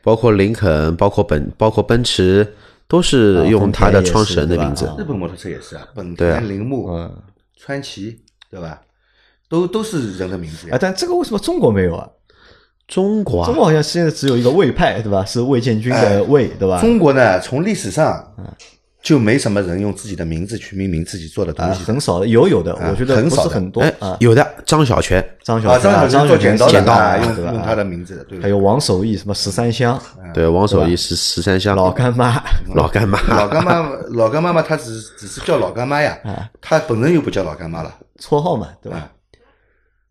[0.01, 2.47] 包括林肯，包括本，包括奔驰，
[2.87, 4.85] 都是用它的创始人的名字。
[4.97, 6.89] 日本摩托车也是啊，本田、铃木、
[7.57, 8.81] 川崎，对吧？
[9.49, 12.07] 都都是人的名字啊，但这个为什么中国没有啊？
[12.87, 15.23] 中国中国好像现在只有一个魏派，对吧？
[15.25, 16.79] 是魏建军的魏，对吧？
[16.79, 18.23] 中国呢，从历史上
[19.01, 24.17] 就没什么人用自己的名字去命名自己做的东西，很少有有的，我觉得很少很多啊。
[24.19, 28.41] 有的张小泉，张小泉，张小泉剪刀用用他的名字，对。
[28.41, 30.01] 还有王守义，什么十三香，
[30.33, 36.17] 对，王守义是十三香，老干妈，老干妈，老干妈，老干妈嘛，他只只是叫老干妈呀，
[36.59, 39.09] 他本人又不叫老干妈了，绰号嘛，对吧？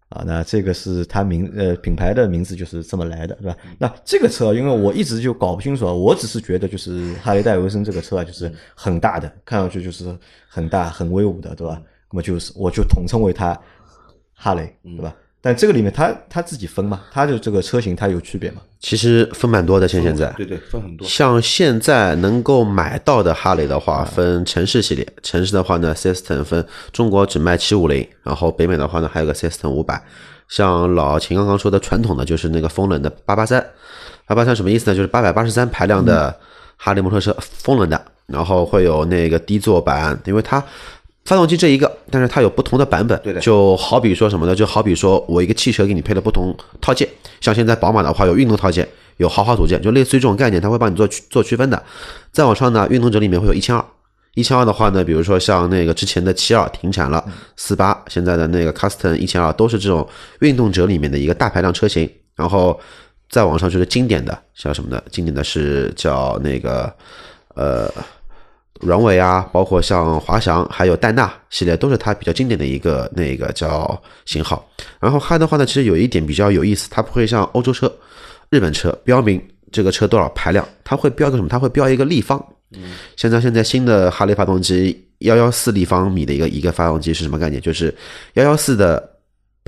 [0.09, 3.57] 啊，那这个是它名呃品牌的名字就是这么来的，对吧？
[3.79, 10.17] 那这个车，因为我一直就搞不清楚啊，我只是觉得就是哈雷戴维森这个车啊，就是很大的，看上去就是
[10.49, 11.83] 很大很威武的，对吧？
[12.11, 13.59] 那么就是我就统称为它
[14.33, 15.15] 哈雷，对吧？
[15.41, 18.61] 但这个里面它它自己分嘛，它就这个车型它有区别嘛？
[18.81, 21.07] 其实分蛮多的，像现在对对，分很多。
[21.07, 25.07] 像现在能够买到的哈雷的话，分城市系列。
[25.23, 30.03] 城市的话呢，System 分中国只卖七五零，然后北美的话呢，还有个 System 五百。
[30.49, 33.65] 像老秦刚刚说的传统的，就是那个风冷的八八三。
[34.27, 34.97] 八八三什么意思呢？
[34.97, 36.37] 就是八百八十三排量的
[36.77, 40.63] 哈雷摩托车，风冷的，然后会有那个低座版，因为它。
[41.29, 44.55] 发动机这一个，但是它有不同的版本，对的，就好比说什么呢？
[44.55, 47.07] 就好比说我一个汽车给你配了不同套件，
[47.39, 48.89] 像现在宝马的话有运动套件，
[49.19, 51.83] 有豪华组件，就类似于这种概念，它会帮你做做区分的。
[52.33, 53.85] 再往上呢，运动者里面会有一千二，
[54.37, 57.23] 一千二的话呢，比如说像那个之前的七二停产了，
[57.57, 60.09] 四八现在的那个 Custom 一千二都是这种
[60.41, 62.11] 运动者里面的一个大排量车型。
[62.37, 62.81] 然后
[63.29, 65.03] 再往上就是经典的，像什么呢？
[65.11, 66.91] 经典的是叫那个
[67.55, 67.93] 呃。
[68.81, 74.65] 软尾啊，包括像华翔，还有戴纳系列，都是它比较经典的一个那个叫型号。
[75.01, 77.93] 然后哈的话呢，其实有一点比较有意思，它不会像欧洲车、
[78.51, 81.49] 日本车标明这个车多少排量，它会标个什么？
[81.49, 82.39] 它会标一个立方。
[82.73, 87.61] 嗯，现在现在新的哈雷发动机幺幺四立方米的一个一个发动机是什么概念？
[87.61, 87.95] 就是
[88.35, 89.18] 幺幺四的。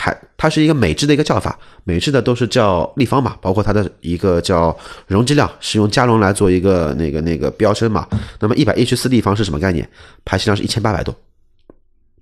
[0.01, 4.75] 排，它是一个美制的一个叫法，美制的都是叫立方嘛，包括它的一个叫
[5.07, 8.09] 容积量是用加仑来做一个那个那个标称嘛。
[8.39, 9.87] 那么一百一十四立方是什么概念？
[10.25, 11.15] 排气量是一千八百多，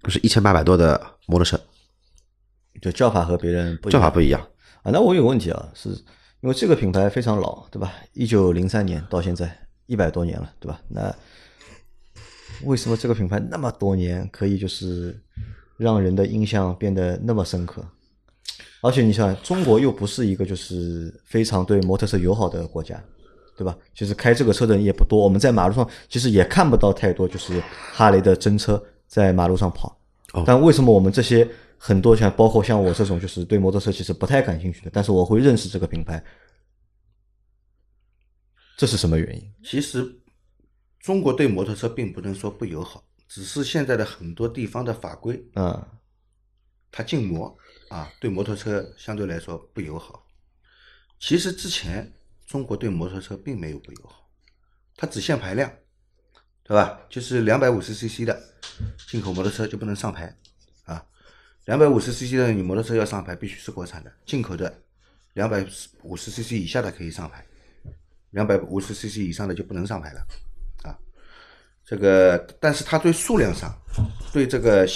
[0.09, 1.57] 是一千八百多的摩托车，
[2.83, 4.41] 就叫法和别人不叫法不一样
[4.83, 4.91] 啊。
[4.91, 5.91] 那我有个问题啊，是
[6.41, 7.93] 因为这个品牌非常老，对吧？
[8.12, 10.81] 一九零三年到现在一百多年了，对吧？
[10.88, 11.14] 那
[12.64, 15.17] 为什么这个品牌那么多年可以就是？
[15.79, 17.83] 让人的印象变得那么深刻，
[18.83, 23.03] 而且你想，中国又不是一个就是非常对摩托车友好的国家，
[23.57, 23.79] 对吧？
[23.95, 27.62] 其实开这个车的人也不多，我们在马路上其实也看不到太多就是
[27.93, 29.97] 哈雷的真车在马路上跑。
[30.45, 36.23] 但为什么我们这些很多像包括像我这种就是对摩托车其实不太感兴趣的，但是我会认识这个品牌，
[38.77, 39.43] 这是什么原因？
[39.62, 40.21] 其实
[40.99, 43.05] 中国对摩托车并不能说不友好。
[43.29, 45.87] 只是现在的很多地方的法规，嗯，
[46.91, 47.57] 它禁摩
[47.91, 50.27] 啊，对摩托车相对来说不友好。
[51.21, 52.11] 其实之前
[52.47, 54.31] 中国对摩托车并没有不友好，
[54.97, 55.71] 它只限排量，
[56.62, 57.01] 对吧？
[57.11, 58.43] 就是两百五十 CC 的
[59.07, 60.35] 进口摩托车就不能上牌
[60.85, 61.05] 啊，
[61.67, 64.83] 两百五十 CC 的你摩托车要上牌必须是国产的，进口的
[65.35, 65.67] 两百
[66.03, 67.47] 五十 CC 以下的可以上牌，
[68.31, 70.27] 两百五十 CC 以上的就不能上牌了。
[71.88, 73.74] 这个，但是它对数量上，
[74.31, 74.87] 对这个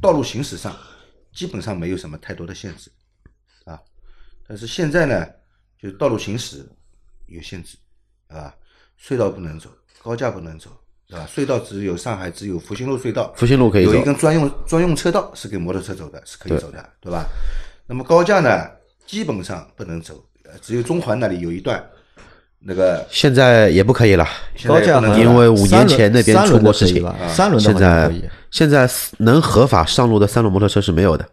[0.00, 0.76] 道路行驶上，
[1.32, 2.88] 基本上没有什么太多的限制，
[3.64, 3.76] 啊，
[4.46, 5.26] 但是现在呢，
[5.76, 6.64] 就道路行驶
[7.26, 7.76] 有限制，
[8.28, 8.54] 啊，
[8.96, 9.68] 隧道不能走，
[10.00, 10.70] 高架不能走，
[11.08, 11.26] 对吧？
[11.26, 17.26] 隧道只有上海只有复兴路隧道，复兴路可以有一根专用专用车道是给摩托车走的，是可以走的，对吧？
[17.88, 18.70] 那么高架呢，
[19.04, 20.24] 基本上不能走，
[20.62, 21.84] 只有中环那里有一段。
[22.60, 24.26] 那个现在也不可以了，
[24.66, 28.12] 高架因为五年前那边出过事情，三轮现在
[28.50, 31.26] 现在能合法上路的三轮摩托车是没有的。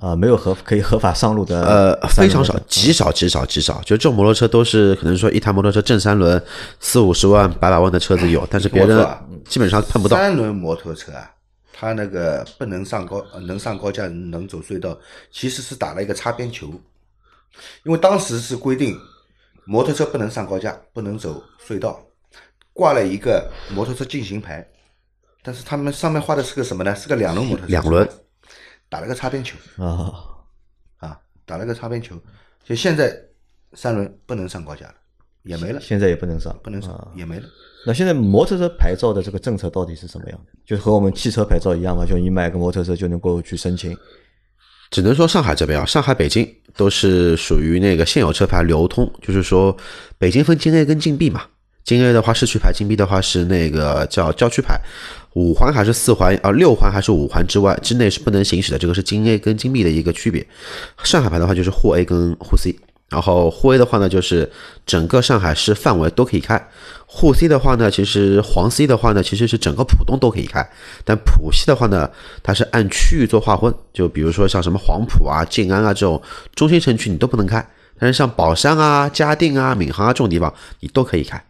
[0.00, 6.42] 啊，没有合可以合法上路的，呃，非常少，极少极少极少，就这种摩托车都是可能说一台摩托车正三轮
[6.80, 9.06] 四五十万百把万的车子有， 但是别人
[9.48, 10.16] 基本上碰不到。
[10.16, 11.30] 三轮摩托车啊，
[11.72, 14.98] 它那个不能上高，能上高架，能走隧道，
[15.30, 16.66] 其实是打了一个擦边球，
[17.84, 18.98] 因为当时是规定。
[19.64, 22.00] 摩托车不能上高架，不能走隧道，
[22.72, 24.66] 挂了一个摩托车禁行牌，
[25.42, 26.94] 但是他们上面画的是个什么呢？
[26.94, 27.70] 是个两轮摩托车。
[27.70, 28.08] 两轮，
[28.88, 30.12] 打了个擦边球啊
[30.98, 32.16] 啊，打了个擦边球。
[32.64, 33.16] 就现在
[33.74, 34.94] 三轮不能上高架了，
[35.42, 35.80] 也没了。
[35.80, 37.48] 现在也不能上，不能上，也没了。
[37.84, 40.52] 那现在摩托车牌照的这个政策到底是什么样的？
[40.64, 42.04] 就和我们汽车牌照一样吗？
[42.06, 43.96] 就你买个摩托车就能够去申请？
[44.92, 49.76] 只能说上海这边啊，上海、北京都是属于那个现有车牌流通，就是说
[50.18, 51.42] 北京分京 A 跟京 B 嘛。
[51.82, 54.78] 京 A 的话市区牌，京 B 的话是那个叫郊区牌。
[55.34, 56.50] 五环还是四环啊？
[56.52, 60.46] 六环还是五环之外之内是不能行驶的，这个是京 A 跟京 B 的一个区别。
[61.02, 62.76] 上海牌的话就是沪 A 跟沪 C。
[63.12, 64.50] 然后沪 A 的话呢，就是
[64.86, 66.56] 整个上海市范围都可以开；
[67.06, 70.66] 沪 C 的话呢，其实黄 C 的话呢，其实是整个浦东都可以开。
[71.04, 72.10] 但浦西的话呢，
[72.42, 76.20] 它是按区域做划分，就比如说像什么黄浦啊、静安啊这种
[76.54, 77.62] 中心城区你都不能开，
[77.98, 81.44] 但是像宝山啊、嘉定啊、闵行啊这种地方你都可以开。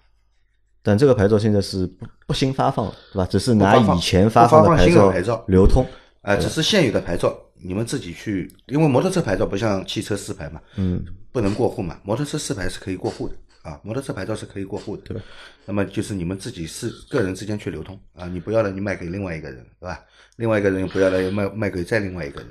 [0.82, 3.28] 但这个牌照现在是不不新发放了，对吧？
[3.30, 5.86] 只是拿以前发放的牌照流通，
[6.22, 7.32] 啊，只是现有的牌照
[7.64, 15.22] 你们自己去，因为摩托车牌照不像汽车四牌嘛，嗯，不能过户嘛，摩托车四牌是可以过户的啊，摩托车牌照是可以过户的，对吧？
[15.66, 20.00] 那么就是你们自己是个人之间去流通啊，你不要了，你卖给另外一个人，对吧？
[20.36, 22.50] 另外一个人不要了，又卖卖给再另外一个人，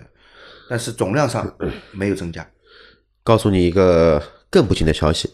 [0.69, 1.53] 但是总量上
[1.91, 2.47] 没有增加。
[3.23, 5.29] 告诉你一个更不幸的消息，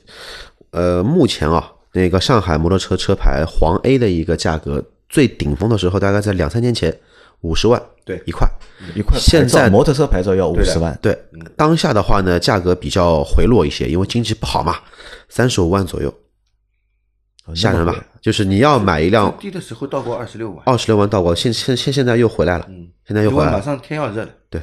[0.71, 6.97] 呃，目前啊，那个上海摩托车车牌黄 A 的一个价格，最顶峰的时候大概在两三年前
[7.41, 8.21] 五十万，对。
[8.25, 8.47] 一块。
[8.93, 11.17] 一块现在摩托车牌照要五十万，对，
[11.55, 14.75] 当下的话呢，价格比较回落一些，因为经济不好嘛，
[15.29, 16.13] 三十五万左右，
[17.55, 17.95] 吓人吧？
[18.21, 22.67] 就是你要买一辆低的时候到过二十六万，二十六万到过，现现现现在又回来了，
[23.07, 24.29] 现在又回来了，马上天要热了。
[24.47, 24.61] 对，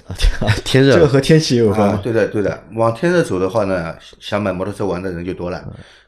[0.65, 1.91] 天 热，这个和天气有关。
[1.91, 5.59] 啊，对的对的，往天热走的话呢，想买摩托车玩的人就多了；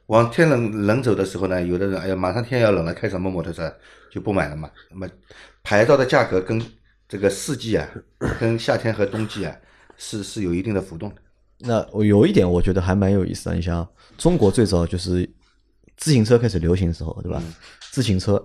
[0.07, 3.69] 往天冷冷走的时候呢，有的人哎呀，马上天要冷了，开什么摩托车
[4.13, 4.71] 就不买了嘛。
[4.93, 5.09] 那么
[5.67, 6.63] 牌照的价格跟
[7.09, 7.91] 这个四季啊，
[8.39, 9.53] 跟夏天和冬季啊，
[9.97, 11.17] 是是有一定的浮动的。
[11.59, 13.85] 那我有一点我觉得还蛮有意思的，你像
[14.17, 15.29] 中国最早就是
[15.97, 17.43] 自行车开始流行的时候，对吧？
[17.91, 18.41] 自行车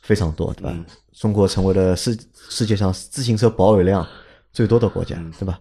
[0.00, 0.74] 非常多，对吧？
[1.12, 4.06] 中国成为了世世界上自行车保有量
[4.50, 5.60] 最多的国家，对吧？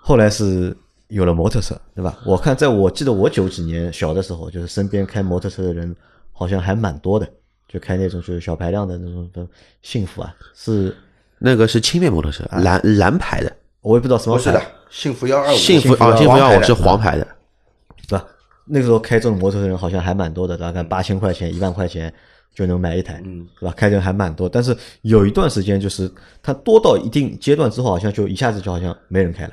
[0.00, 0.76] 后来是
[1.08, 2.16] 有了摩托车，对吧？
[2.24, 5.96] 我看在我记得我九几年小的时候，就是身边开摩托车的人
[6.30, 7.28] 好像还蛮多的，
[7.74, 9.44] 就开那种就是小排量的那种的
[9.82, 10.96] 幸福啊，是
[11.40, 18.24] 那个是轻便摩托车，蓝蓝牌的，我也不知道什么牌不是的，幸福幺二五，幸福啊，幸福幺五是黄牌的黄牌的，对吧？
[18.64, 22.14] 那个时候开这种摩托车的人好像还蛮多的，大概八千块钱、一万块钱
[22.54, 23.74] 就能买一台，嗯，对吧？
[23.76, 26.08] 开的人还蛮多，但是有一段时间就是
[26.40, 29.52] 它多到一定阶段之后，好像就一下子就好像没人开了，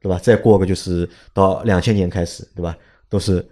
[0.00, 0.18] 对吧？
[0.22, 2.76] 再过个就是到两千年开始，对吧？
[3.08, 3.44] 都是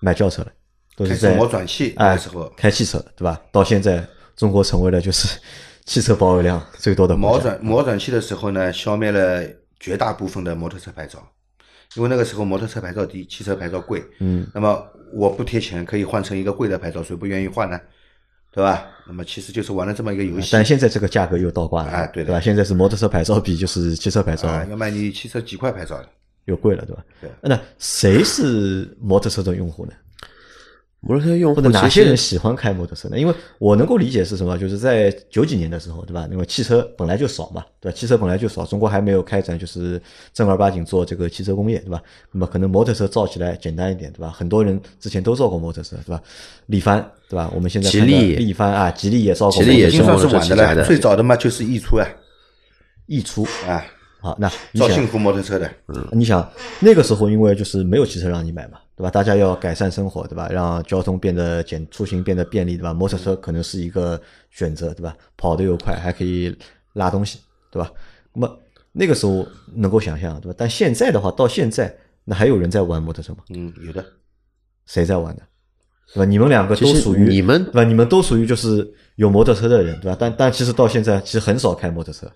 [0.00, 0.48] 买轿车了，
[0.96, 3.40] 都是在磨转气那时候，开汽车，对吧？
[3.50, 4.04] 到现在
[4.36, 5.38] 中国成为了就是
[5.84, 7.44] 汽车保有量最多的国磨家。
[7.44, 9.42] 转磨转气的时候呢，消灭了
[9.80, 11.26] 绝大部分的摩托车牌照，
[11.96, 14.02] 因为那个时候摩托车牌照低，汽车牌照贵。
[14.20, 17.80] 嗯，那么我不贴钱可以换成一个贵的牌照，谁不愿意换呢？
[18.54, 18.84] 对吧？
[19.06, 22.38] 那么其实就是玩了这么一个游戏但现在这个价格又倒挂了，哎对吧？
[22.38, 26.08] 现在是摩托车牌照比就是汽车牌照啊，要卖你汽车几块牌照的。
[26.44, 27.04] 又贵了，对吧？
[27.20, 29.92] 对那谁是摩托车的用户呢？
[31.04, 33.18] 摩托车用户或者哪些人喜欢开摩托车呢？
[33.18, 36.28] 因为我能够理解是什么，就是在九几年的时候，对吧？
[36.30, 37.96] 因为汽车本来就少嘛，对吧？
[37.98, 40.00] 汽车本来就少，中国还没有开展就是
[40.32, 42.00] 正儿八经做这个汽车工业，对吧？
[42.30, 44.30] 那么可能摩托车造起来简单一点，对吧？
[44.30, 46.22] 很多人之前都造过摩托车，对吧？
[46.66, 47.50] 力帆，对吧？
[47.52, 52.06] 我们现在吉利力帆啊，吉利也造过吉利也算是晚的了，最早的嘛就是易出啊，
[53.06, 53.84] 溢出啊，
[54.20, 55.68] 好，那造幸福摩托车的，
[56.12, 59.10] 你想那个时候，因为就是没有汽车让你买嘛，对吧？
[59.10, 60.48] 大家要改善生活，对吧？
[60.50, 62.92] 让交通变得简，出行变得便利，对吧？
[62.92, 65.16] 摩托车可能是一个选择，对吧？
[65.36, 66.54] 跑得又快，还可以
[66.92, 67.38] 拉东西，
[67.70, 67.90] 对吧？
[68.34, 68.58] 那么
[68.92, 70.54] 那个时候能够想象，对吧？
[70.58, 73.38] 但现在的话，到现在那还有人在玩摩托车吗？
[73.48, 74.04] 嗯，有的。
[74.86, 75.42] 谁在玩的？
[76.14, 76.24] 对吧？
[76.24, 77.84] 你们两个都属于你们对吧？
[77.84, 80.16] 你们都属于就是有摩托车的人，对吧？
[80.20, 82.30] 但但其实到现在其实很少开摩托车，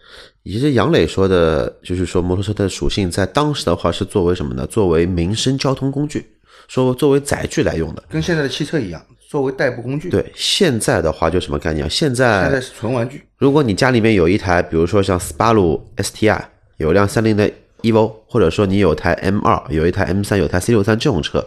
[0.44, 4.66] 其实杨磊说的，就是说摩托车的属性，在当时的话是作为什么呢？
[4.66, 6.26] 作为民生交通工具，
[6.68, 8.02] 说作为载具来用的。
[8.08, 13.22] 跟现在的汽车一样，作为代步工具。，对，现在的话就什么概念现在现在在是纯玩具。
[13.38, 16.40] 如果你家里面有一台，比如说像斯巴鲁 STI，
[16.78, 17.50] 有一辆三菱的
[17.82, 21.46] EVO，或者说你有台 M 二，有一台 M 三，有台 C 六三这种车，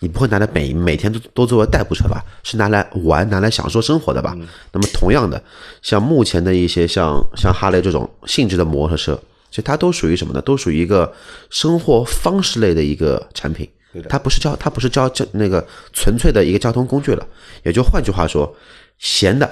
[0.00, 2.22] 你不会拿来每每天都都作为代步车吧？
[2.42, 4.36] 是拿来玩、拿来享受生活的吧？
[4.72, 5.42] 那么同样的，
[5.80, 9.18] 像目前的一些像像哈雷这种性质的摩托车，
[9.50, 10.42] 其实它都属于什么呢？
[10.42, 11.12] 都属于一个
[11.50, 13.68] 生活方式类的一个产品。
[14.08, 17.26] 它不是交，它不是交交那个纯粹的一个交通工具了。
[17.64, 18.54] 也就换句话说，
[18.98, 19.50] 闲的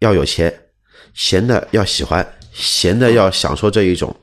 [0.00, 0.52] 要有钱，
[1.14, 4.14] 闲的要喜欢，闲的要享受这一种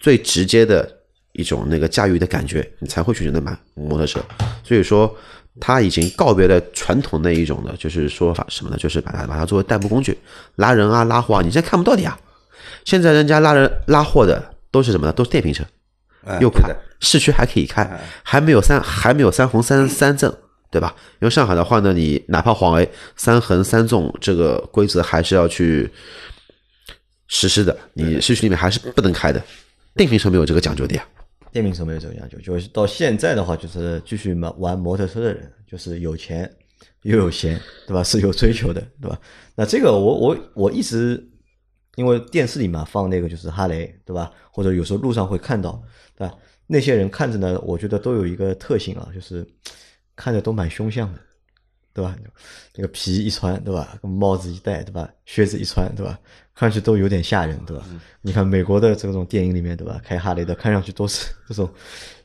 [0.00, 0.88] 最直接的
[1.32, 4.20] 一种那个驾驭的感觉，你才会去选择买摩托车。
[4.62, 5.14] 所以说，
[5.60, 8.76] 它已经告别了传统那一种的，就是说法什么呢？
[8.76, 10.16] 就是把它把它作为代步工具，
[10.56, 12.18] 拉人啊拉货啊，你现在看不到的呀。
[12.84, 15.12] 现在人家拉人拉货的都是什么呢？
[15.12, 15.62] 都是电瓶车，
[16.40, 20.32] 又快市区还可以开，还没有三还没有三红三三正，
[20.70, 20.94] 对吧？
[21.20, 25.90] 因为上海的话呢，你哪怕黄 A 三横三纵这个规则还是要去
[27.28, 29.42] 实施的，你市区里面还是不能开的。
[29.94, 31.04] 电瓶车没有这个讲究的呀。
[31.50, 36.50] 电瓶车没有这个讲究，就是到现在的话，就是继续玩玩摩托车的人，就是有钱
[37.02, 38.02] 又有闲，对吧？
[38.02, 39.18] 是有追求的，对吧？
[39.54, 41.22] 那这个我我我一直
[41.96, 44.30] 因为电视里嘛放那个就是哈雷，对吧？
[44.50, 45.82] 或者有时候路上会看到，
[46.22, 46.34] 对吧？
[46.68, 49.46] 那些人看着呢，我觉得都有一个特性啊，就是
[50.14, 51.18] 看着都蛮凶相的，
[51.92, 52.16] 对吧？
[52.74, 53.98] 那个皮一穿，对吧？
[54.02, 55.08] 帽子一戴，对吧？
[55.26, 56.18] 靴子一穿，对吧？
[56.54, 57.84] 看上去都有点吓人，对吧？
[58.20, 60.00] 你看美国的这种电影里面，对吧？
[60.04, 61.68] 开哈雷的看上去都是这种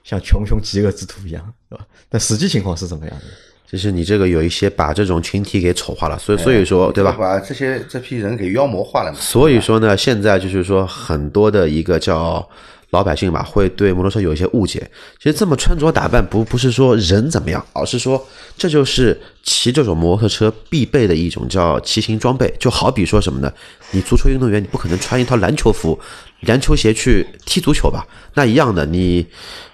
[0.04, 1.86] 像穷凶极恶之徒一样，对吧？
[2.08, 3.26] 但实际情况是怎么样的？
[3.70, 7.12] 就是你这个有一些把这种群体给丑化了，所以所以说对吧？
[7.20, 9.20] 把这些这批人给妖魔化了嘛。
[9.20, 12.50] 所以说呢，现在就是说很多的一个叫
[12.92, 14.90] 老百姓吧，会对摩托车有一些误解。
[15.18, 18.26] 其实这么穿着打扮不不是说人怎么样，而是说
[18.58, 22.54] 这就是骑这种摩托车必备的一种叫骑行装备。
[22.60, 23.52] 就好比说什么呢？
[23.92, 26.00] 你足球运动员，你不可能穿一套篮球服、
[26.42, 28.06] 篮球鞋去踢足球吧？
[28.36, 29.26] 那一样的，你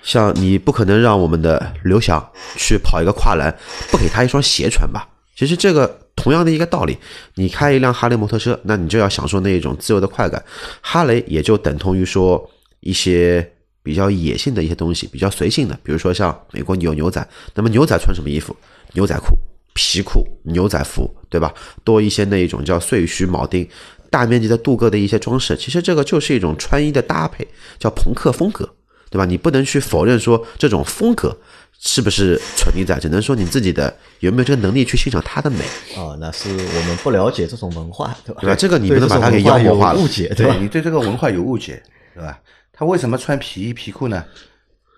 [0.02, 2.24] 像你不可能让我们的刘翔
[2.56, 3.56] 去跑一个跨栏，
[3.92, 5.08] 不给他一双鞋穿吧？
[5.36, 6.98] 其实这个同样的一个道理，
[7.36, 10.44] 你开一辆哈雷摩托车，那你就要享受那一种自由的快感。
[10.82, 12.50] 哈雷也就等同于说
[12.84, 13.50] 一些
[13.82, 18.56] 比较野性的一些东西，比较随性的，比如说像美国有牛仔，那么牛仔穿什么衣服？
[18.94, 19.38] 牛仔裤、
[19.74, 21.54] 皮裤、牛仔服，对吧？
[21.84, 23.68] 多一些那一种叫碎须铆钉。
[24.12, 27.48] 大面积的镀铬的一些装饰，其实这个就是一种穿衣的搭配，
[27.80, 28.70] 叫朋克风格，
[29.10, 29.26] 对吧？
[29.26, 31.36] 你不能去否认说这种风格
[31.80, 35.66] 是不是存在，只能说你自己的有没有这个能力去欣赏它的美。
[35.98, 38.42] 啊，那是我们不了解这种文化，对吧？
[38.42, 38.56] 对吧？
[38.56, 40.56] 这个你不能把它给妖魔化了，误解，对吧？
[40.62, 41.82] 你对这个文化有误解，
[42.14, 42.40] 对吧？
[42.74, 44.26] 他为什么穿皮衣皮裤呢？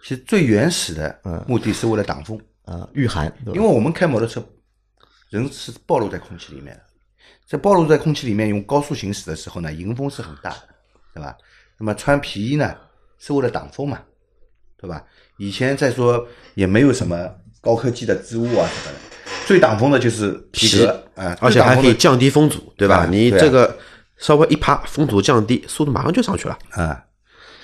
[0.01, 3.31] 其实最原始的目的是为了挡风啊，御寒。
[3.47, 4.43] 因为我们开摩托车，
[5.29, 6.81] 人是暴露在空气里面的。
[7.47, 10.69] 在暴露在空气里面用高速行驶的时候呢，迎风是很大的，
[11.13, 11.35] 对吧？
[11.77, 12.75] 那么穿皮衣呢，
[13.19, 13.99] 是为了挡风嘛，
[14.77, 15.03] 对吧？
[15.37, 18.99] 以前再说也没有什么高科技的织物啊什么的，
[19.45, 23.05] 最挡风的就是皮革啊，而且还可以降低风阻，对吧？
[23.09, 23.77] 你这个
[24.17, 27.03] 稍微一趴，风阻降低，速度马上就上去了啊。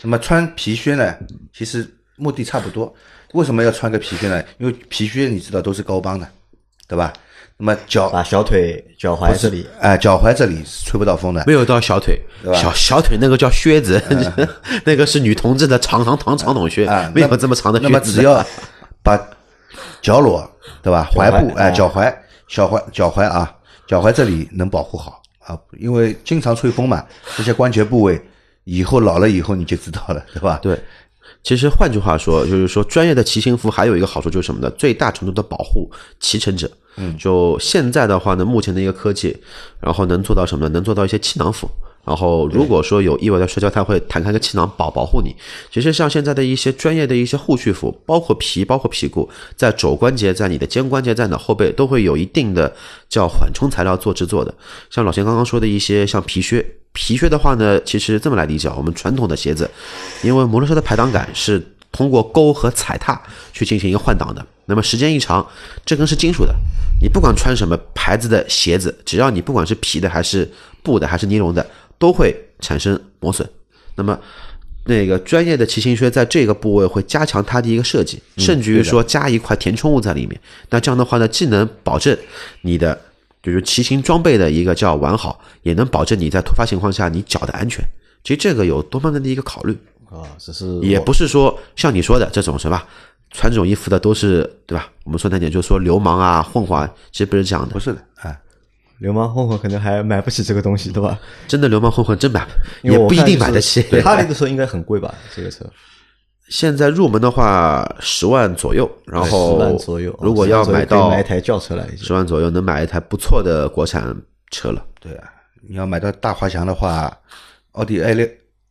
[0.01, 1.15] 那么穿皮靴呢，
[1.53, 2.93] 其实目的差不多。
[3.33, 4.43] 为什么要穿个皮靴呢？
[4.57, 6.27] 因为皮靴你知道都是高帮的，
[6.87, 7.13] 对吧？
[7.57, 12.19] 那么脚把小腿、脚踝这里，哎，脚踝这里是吹不到风的，没有到小腿，
[12.55, 14.01] 小小腿那个叫靴子，
[14.83, 17.89] 那个是女同志的长长长长筒靴，没有这么长的靴子。
[17.91, 18.43] 那么只要
[19.03, 19.15] 把
[20.01, 20.49] 脚裸，
[20.81, 21.07] 对吧？
[21.13, 22.11] 踝部，哎，脚踝、
[22.47, 27.05] 小踝、脚踝啊，脚踝这里能保护好啊，因为经常吹风嘛，
[27.37, 28.19] 这些关节部位
[28.71, 30.59] 以后老了以后你就知道了，对吧？
[30.61, 30.79] 对。
[31.43, 34.69] 其实换句话说，就是说专业的骑行服还有一个好处就是什么呢？
[34.77, 36.69] 最大程度的保护骑乘者。
[36.97, 39.35] 嗯，就现在的话呢，目前的一个科技，
[39.79, 40.69] 然后能做到什么呢？
[40.69, 41.69] 能做到一些气囊服。
[42.05, 45.35] 然后如果说有意外的摔跤，它会弹开个气囊保保护你。
[45.71, 52.71] 其实像现在的一些专业的一些护具服，包括皮，包括皮裤，在肘关节、在你的肩关节、在你的后背，都会有一定的
[53.09, 54.53] 叫缓冲材料做制作的。
[54.89, 56.63] 像老钱刚刚说的一些像皮靴。
[56.93, 59.69] 皮靴的话呢，其实这么来理解，我们传统的鞋子，
[60.23, 61.61] 因为摩托车的排挡杆是
[61.91, 63.21] 通过勾和踩踏
[63.53, 65.45] 去进行一个换挡的，那么时间一长，
[65.85, 66.53] 这根是金属的，
[67.01, 70.49] 你不管穿什么牌子的鞋子，只要你不管是皮的还是
[70.83, 71.65] 布的还是尼龙的，
[71.97, 73.49] 都会产生磨损。
[73.95, 74.19] 那么
[74.85, 80.37] 那个专业的骑行靴在这个部位会加强它的一个设计，甚至于说加一块填充物在里面，
[80.69, 82.17] 那这样的话呢，既能保证
[82.61, 82.99] 你的。
[83.41, 87.83] 就是骑行装备的一个叫完好，也能保证你在突发情况下你脚的安全。
[88.23, 89.75] 其实这个有多方面的一个考虑
[90.09, 92.87] 啊，只是也不是说像你说的这种是吧
[93.31, 94.87] 穿这种衣服的都是对吧？
[95.05, 98.39] 我们说难点就是说流氓啊混混，其实不是这样的，不是的哎，
[98.99, 101.17] 流氓混混可能还买不起这个东西，对吧？
[101.47, 102.45] 真的流氓混混真买，
[102.83, 103.81] 也不一定买得起。
[104.01, 105.15] 哈雷的车应该很贵吧？
[105.35, 105.65] 这个车。
[106.51, 114.13] 现在入门的话十万左右，然后十万左右，如果要买到买一台轿车来，十万左右能买一台不错的国产
[114.49, 114.85] 车了。
[114.99, 115.31] 对啊，
[115.61, 117.17] 你要买到大华翔的话，
[117.71, 118.27] 奥迪 A 六，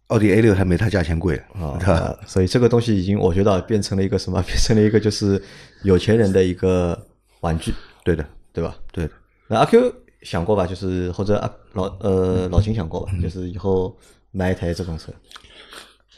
[0.08, 2.18] 奥迪 A 六还没它价钱贵啊， 吧？
[2.26, 4.42] 所以这个东西已经我觉得变成了一个什么？
[4.44, 5.42] 变成了一个就是
[5.82, 6.96] 有钱人的一个
[7.40, 7.72] 玩具。
[8.04, 8.22] 对的，
[8.52, 8.76] 对吧？
[8.92, 9.12] 对的。
[9.48, 10.66] 那阿 Q 想过吧？
[10.66, 13.12] 就是或者阿老呃老秦想过吧？
[13.22, 13.96] 就是以后
[14.32, 15.10] 买一台这种车。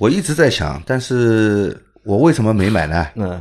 [0.03, 3.07] 我一直在想，但是我为什么没买呢？
[3.14, 3.40] 嗯，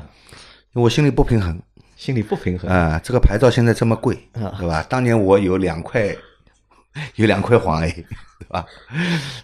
[0.74, 1.60] 因为我心里不平衡，
[1.96, 3.02] 心里不平衡啊！
[3.04, 4.86] 这个牌照现在这么贵，对吧？
[4.88, 6.16] 当年我有两块，
[7.18, 8.64] 有两块黄 A，对吧？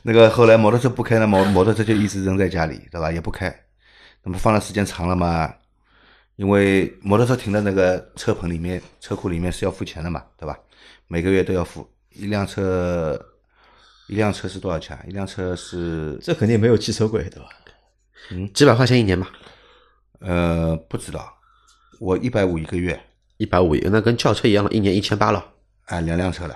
[0.04, 3.12] 那个后来摩托车不开了，摩摩托车就一直扔在家里，对吧？
[3.12, 3.52] 也不开，
[4.22, 5.52] 那么放的时间长了嘛？
[6.36, 10.56] 因为摩托车停在那个车棚里面、车库里面是要付钱的嘛，对吧？
[11.08, 13.20] 每个月都要付一辆车。
[14.08, 14.98] 一辆车是多少钱？
[15.08, 17.50] 一辆车是这肯定没有汽车贵，对吧？
[18.32, 19.30] 嗯，几百块钱一年吧？
[20.20, 21.34] 呃，不知道，
[22.00, 23.00] 我一百五一个月，
[23.38, 25.46] 一百五，那跟轿车一样了，一年一千八了。
[25.86, 26.56] 哎，两辆车了，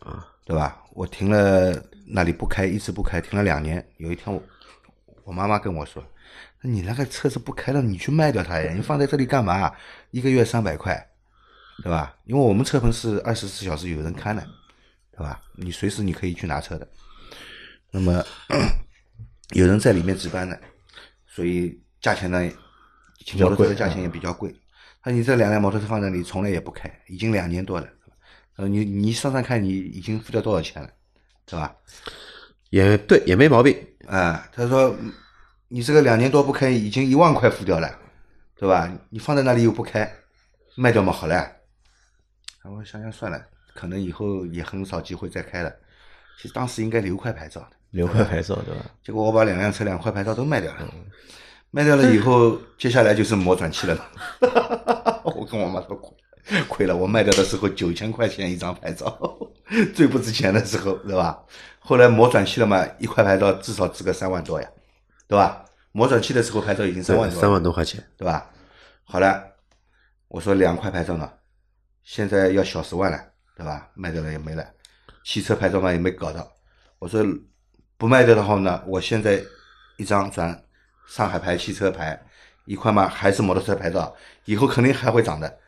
[0.00, 0.82] 啊，对吧？
[0.92, 3.84] 我停了那里不开，一直不开，停了两年。
[3.96, 4.42] 有一天我
[5.24, 6.04] 我妈妈跟我说
[6.62, 8.72] ：“你那个车子不开了，你去卖掉它呀？
[8.74, 9.72] 你放在这里干嘛？
[10.10, 11.08] 一个月三百块，
[11.82, 12.14] 对吧？
[12.24, 14.46] 因为我们车棚是二十四小时有人看的，
[15.20, 15.38] 对吧？
[15.52, 16.88] 你随时你可以去拿车的。
[17.90, 18.24] 那么
[19.50, 20.58] 有人在里面值班的，
[21.26, 22.50] 所以价钱呢，
[23.34, 24.50] 摩托车的价钱也比较贵。
[25.04, 27.86] 那你这两辆摩托车放在那里，从来也不开，已经两年多了。
[28.56, 30.90] 呃，你你算算看，你已经付掉多少钱了，
[31.44, 31.76] 对吧？
[32.70, 33.76] 也对，也没毛病。
[34.06, 34.96] 啊，他说
[35.68, 37.94] 你这个两年多不开，已经一万块付掉了，
[38.56, 38.90] 对吧？
[39.10, 40.10] 你放在那里又不开，
[40.76, 41.56] 卖掉嘛好了。
[42.64, 45.72] 我想想算了，可能以后也很少机会再开了。
[46.40, 48.84] 其实当时应该留块牌照的，留块牌照对吧？
[49.04, 50.78] 结果我把两辆车两块牌照都卖掉了，
[51.70, 54.04] 卖掉了以后，接下来就是磨转期了嘛。
[55.24, 59.18] 我跟我妈说亏亏了，我卖掉的时候九千块钱一张牌照，
[59.94, 61.38] 最不值钱的时候，对吧？
[61.78, 64.68] 后来磨转期了嘛，一块牌照至少值个三万多呀，
[65.28, 65.64] 对吧？
[65.92, 68.50] 磨转期的时候牌照已经三万多，三万多块钱，对吧？
[69.04, 69.44] 好了，
[70.28, 71.30] 我说两块牌照呢，
[72.02, 73.18] 现在要小十万了，
[73.60, 73.86] 对吧？
[73.92, 74.66] 卖掉了也没了，
[75.22, 76.50] 汽车牌照嘛也没搞到。
[76.98, 77.22] 我说
[77.98, 79.38] 不卖掉的话呢，我现在
[79.98, 80.64] 一张转
[81.06, 82.18] 上海牌汽车牌
[82.64, 85.58] 一块嘛，还是摩托车牌照，以后肯定还会涨的，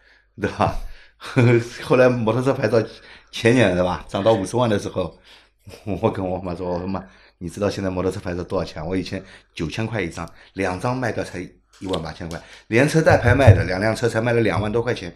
[0.41, 0.75] 对吧？
[1.85, 2.83] 后来摩托车牌照
[3.31, 5.19] 前年对吧，涨到五十万的时候，
[5.85, 7.05] 我跟我妈说：“我说妈，
[7.37, 8.85] 你知道现在摩托车牌照多少钱？
[8.87, 9.23] 我以前
[9.55, 11.39] 九千块一张，两张卖掉才
[11.81, 15.13] 一万八千块，连车带牌卖的，两辆车才卖了两万多块钱，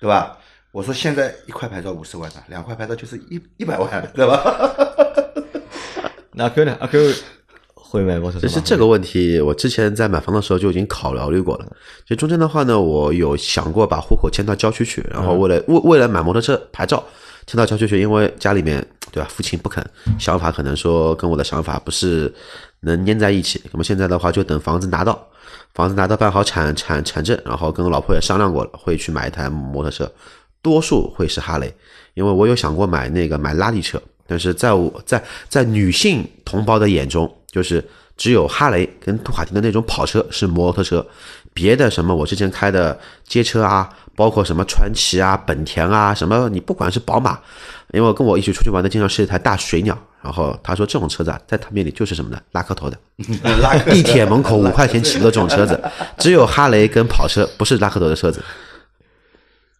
[0.00, 0.38] 对吧？
[0.74, 4.42] 我说现在一块牌照五十万的，两块牌照就是一一百万，对吧？
[6.34, 6.76] 那阿 Q 呢？
[6.80, 7.14] 阿 Q
[7.76, 8.48] 会买摩托车吗？
[8.48, 11.66] 其实这个问题，我之前在买房的时候就已经考考虑过了。
[12.02, 17.00] 其实中间的话呢，我有想过把户口迁到郊区去，然后为了为为了买摩托车牌照
[17.46, 19.80] 迁到郊区去，因为家里面对吧，父亲不肯，
[20.18, 22.34] 想法可能说跟我的想法不是
[22.80, 23.62] 能粘在一起。
[23.70, 25.24] 那么现在的话，就等房子拿到，
[25.72, 30.10] 房子拿到办好产产产证，然后跟老婆也商量过了，会去买一台摩托车，
[30.64, 31.70] 多数会是哈雷，
[32.14, 34.00] 因为我有想过买那个买拉力车。
[34.26, 37.86] 但是在我在在女性同胞的眼中，就是
[38.16, 41.06] 只有哈雷跟杜卡迪的那种跑车是摩托车，
[41.52, 42.98] 别的什么我之前开的
[43.28, 43.86] 街车啊，
[44.16, 47.38] 包括什么川崎啊、本田啊，什么你不管是宝马，
[47.92, 52.40] 因为跟我一起出去玩的经常是一台大水鸟，然后他说这种车子啊，在他面里就是什么呢？
[52.52, 52.96] 拉客头的，
[53.92, 55.78] 地铁门口五块钱起步的这种车子，
[56.16, 58.42] 只有哈雷跟跑车不是拉客头的车子。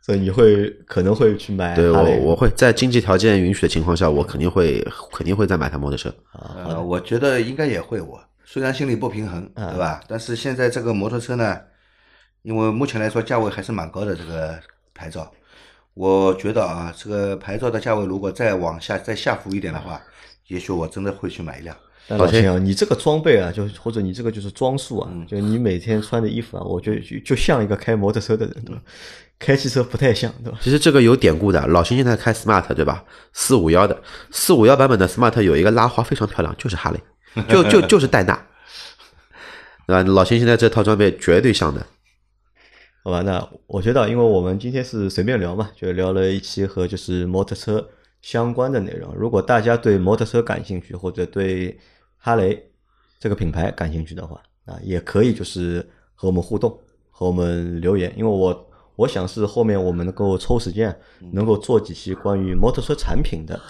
[0.05, 6.14] 所以你会可能会去买对我我会在经济条件允许的情况下，我肯定会肯定会再买台摩托车。
[6.32, 10.02] 呃，我觉得应该也会我，虽然心里不平衡，对吧？
[10.07, 11.59] 但是现在这个摩托车呢，
[12.42, 14.61] 因为目前来说价位还是蛮高的，这个
[14.92, 15.32] 牌照，
[15.94, 19.98] 我觉得啊，这个牌照的价位如果再往下再下浮一点的话，
[20.48, 21.74] 也许我真的会去买一辆。
[22.07, 28.82] 但老秦啊，你这个装备啊，就或者你这个就是装束啊，就你每天穿的衣服啊，我觉得就就像一个开摩托车的人，对吧？
[29.38, 30.59] 开汽车不太像，对吧？
[30.62, 33.05] 其实这个有典故的，老秦现在开 smart 对吧？
[33.32, 38.46] 四五幺的，四五幺版本的 smart 有一个拉花非常漂亮，就是哈雷，就就就是戴纳，
[39.86, 40.02] 对吧？
[40.02, 41.84] 老秦现在这套装备绝对像的。
[43.02, 47.86] 好吧，那我觉得，因为我们今天是随便聊嘛，就聊了一期和就是摩托车
[48.22, 49.14] 相关的内容。
[49.14, 51.78] 如果大家对摩托车感兴趣，或者对
[52.24, 52.58] 哈雷
[53.20, 56.74] 这个品牌感兴趣的话，啊，也可以就是和我们互动，
[57.10, 58.10] 和我们留言。
[58.16, 60.98] 因为我我想是后面我们能够抽时间，
[61.32, 63.60] 能够做几期关于摩托车产品的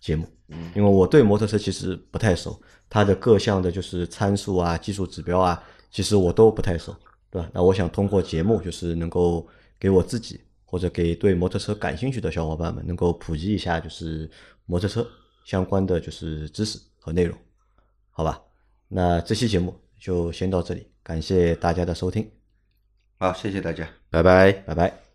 [0.00, 0.26] 节目。
[0.74, 6.92] 因为我对摩托车其实不太熟，它的各项的就是参数啊、技术指标啊，其实我都不太熟。
[7.30, 7.48] 对吧？
[7.54, 9.46] 那我想通过节目，就是能够
[9.78, 14.28] 给我自己或者给对摩托车感兴趣的小伙伴们，能够普及一下就是
[14.66, 15.06] 摩托车
[15.44, 17.38] 相关的就是知识和内容，
[18.20, 18.38] 好吧？
[18.88, 22.30] 那这期节目就先到这里，感谢大家的收听，
[23.18, 23.88] 好，谢谢大家。
[24.10, 24.52] 拜拜。
[24.52, 25.09] 拜拜。